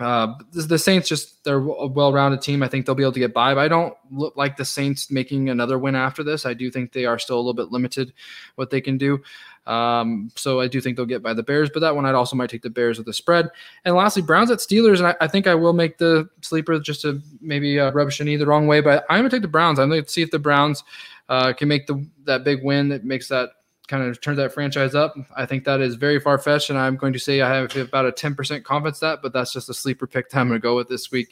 Uh, 0.00 0.34
the 0.52 0.78
Saints 0.78 1.08
just 1.08 1.44
they're 1.44 1.58
a 1.58 1.86
well-rounded 1.86 2.42
team. 2.42 2.64
I 2.64 2.68
think 2.68 2.84
they'll 2.84 2.96
be 2.96 3.04
able 3.04 3.12
to 3.12 3.20
get 3.20 3.32
by, 3.32 3.54
but 3.54 3.60
I 3.60 3.68
don't 3.68 3.94
look 4.10 4.36
like 4.36 4.56
the 4.56 4.64
Saints 4.64 5.08
making 5.08 5.50
another 5.50 5.78
win 5.78 5.94
after 5.94 6.24
this. 6.24 6.44
I 6.44 6.52
do 6.52 6.68
think 6.68 6.92
they 6.92 7.04
are 7.04 7.18
still 7.18 7.36
a 7.36 7.38
little 7.38 7.54
bit 7.54 7.70
limited 7.70 8.12
what 8.56 8.70
they 8.70 8.80
can 8.80 8.98
do. 8.98 9.22
Um, 9.66 10.30
so 10.34 10.60
I 10.60 10.66
do 10.66 10.80
think 10.80 10.96
they'll 10.96 11.06
get 11.06 11.22
by 11.22 11.32
the 11.32 11.44
Bears, 11.44 11.70
but 11.72 11.80
that 11.80 11.94
one 11.94 12.06
I'd 12.06 12.14
also 12.16 12.34
might 12.34 12.50
take 12.50 12.62
the 12.62 12.70
Bears 12.70 12.98
with 12.98 13.06
the 13.06 13.12
spread. 13.12 13.48
And 13.84 13.94
lastly, 13.94 14.20
Browns 14.20 14.50
at 14.50 14.58
Steelers, 14.58 14.98
and 14.98 15.06
I, 15.06 15.14
I 15.20 15.28
think 15.28 15.46
I 15.46 15.54
will 15.54 15.72
make 15.72 15.98
the 15.98 16.28
sleeper 16.42 16.78
just 16.80 17.02
to 17.02 17.22
maybe 17.40 17.78
uh, 17.78 17.92
rub 17.92 18.08
Shani 18.08 18.36
the 18.36 18.46
wrong 18.46 18.66
way, 18.66 18.80
but 18.80 19.04
I'm 19.08 19.20
gonna 19.20 19.30
take 19.30 19.42
the 19.42 19.48
Browns. 19.48 19.78
I'm 19.78 19.88
gonna 19.90 20.08
see 20.08 20.22
if 20.22 20.30
the 20.30 20.40
Browns 20.40 20.82
uh, 21.28 21.52
can 21.52 21.68
make 21.68 21.86
the 21.86 22.04
that 22.24 22.42
big 22.42 22.64
win 22.64 22.88
that 22.88 23.04
makes 23.04 23.28
that 23.28 23.50
kind 23.88 24.02
of 24.02 24.20
turns 24.20 24.38
that 24.38 24.52
franchise 24.52 24.94
up. 24.94 25.16
I 25.36 25.46
think 25.46 25.64
that 25.64 25.80
is 25.80 25.94
very 25.96 26.18
far 26.18 26.38
fetched, 26.38 26.70
and 26.70 26.78
I'm 26.78 26.96
going 26.96 27.12
to 27.12 27.18
say 27.18 27.40
I 27.40 27.54
have 27.54 27.76
about 27.76 28.06
a 28.06 28.12
10% 28.12 28.64
confidence 28.64 29.00
that, 29.00 29.20
but 29.22 29.32
that's 29.32 29.52
just 29.52 29.68
a 29.68 29.74
sleeper 29.74 30.06
pick 30.06 30.30
that 30.30 30.38
I'm 30.38 30.48
going 30.48 30.60
to 30.60 30.62
go 30.62 30.76
with 30.76 30.88
this 30.88 31.10
week. 31.10 31.28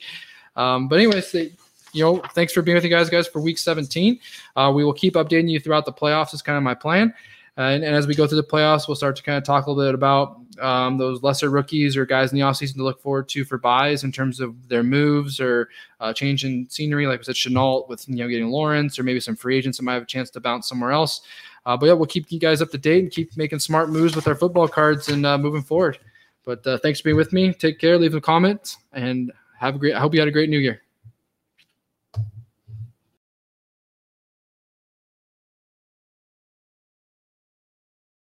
Um, 0.57 0.89
but 0.89 0.97
anyways, 0.97 1.33
they, 1.33 1.53
you 1.93 2.05
know, 2.05 2.23
thanks 2.35 2.53
for 2.53 2.63
being 2.63 2.75
with 2.75 2.85
you 2.85 2.91
guys, 2.91 3.09
guys, 3.09 3.27
for 3.27 3.41
week 3.41 3.59
17. 3.59 4.19
Uh, 4.57 4.73
we 4.75 4.85
will 4.85 4.93
keep 4.93 5.15
updating 5.15 5.51
you 5.51 5.61
throughout 5.61 5.87
the 5.87 5.93
playoffs. 5.93 6.35
Is 6.35 6.43
kind 6.43 6.57
of 6.57 6.63
my 6.63 6.75
plan. 6.75 7.15
And, 7.57 7.85
and, 7.85 7.95
as 7.95 8.07
we 8.07 8.15
go 8.15 8.27
through 8.27 8.41
the 8.41 8.47
playoffs, 8.47 8.89
we'll 8.89 8.95
start 8.95 9.15
to 9.17 9.23
kind 9.23 9.37
of 9.37 9.45
talk 9.45 9.67
a 9.67 9.71
little 9.71 9.91
bit 9.91 9.95
about 9.95 10.41
um, 10.61 10.97
those 10.97 11.23
lesser 11.23 11.51
rookies 11.51 11.97
or 11.97 12.07
guys 12.07 12.33
in 12.33 12.39
the 12.39 12.45
offseason 12.45 12.77
to 12.77 12.83
look 12.83 13.01
forward 13.01 13.29
to 13.29 13.45
for 13.45 13.59
buys 13.59 14.05
in 14.05 14.13
terms 14.13 14.41
of 14.41 14.69
their 14.69 14.83
moves 14.83 15.39
or 15.39 15.69
uh, 16.01 16.15
change 16.15 16.45
in 16.45 16.67
scenery, 16.71 17.07
like 17.07 17.21
we 17.21 17.25
said, 17.25 17.35
Shenault 17.35 17.89
with 17.89 18.09
you 18.09 18.17
know 18.17 18.29
getting 18.29 18.49
Lawrence 18.49 18.99
or 18.99 19.03
maybe 19.03 19.21
some 19.21 19.37
free 19.37 19.57
agents 19.57 19.79
that 19.79 19.85
might 19.85 19.95
have 19.95 20.05
a 20.05 20.07
chance 20.07 20.31
to 20.31 20.41
bounce 20.41 20.69
somewhere 20.69 20.93
else. 20.93 21.21
Uh, 21.67 21.77
but 21.77 21.87
yeah, 21.87 21.93
we'll 21.93 22.07
keep 22.07 22.33
you 22.33 22.41
guys 22.41 22.63
up 22.63 22.71
to 22.71 22.79
date 22.79 23.05
and 23.05 23.13
keep 23.13 23.37
making 23.37 23.59
smart 23.59 23.91
moves 23.91 24.17
with 24.17 24.27
our 24.27 24.35
football 24.35 24.67
cards 24.67 25.09
and 25.09 25.25
uh, 25.27 25.39
moving 25.39 25.63
forward. 25.63 25.99
But 26.45 26.67
uh, 26.67 26.79
thanks 26.79 27.01
for 27.01 27.05
being 27.05 27.17
with 27.17 27.33
me. 27.33 27.53
Take 27.53 27.79
care. 27.79 27.99
Leave 27.99 28.15
a 28.15 28.21
comment 28.21 28.77
and 28.93 29.31
have 29.59 29.77
a 29.77 29.79
great. 29.79 29.95
I 29.95 30.01
hope 30.01 30.15
you 30.15 30.21
had 30.21 30.29
a 30.29 30.33
great 30.33 30.51
New 30.51 30.59
Year. 30.59 30.83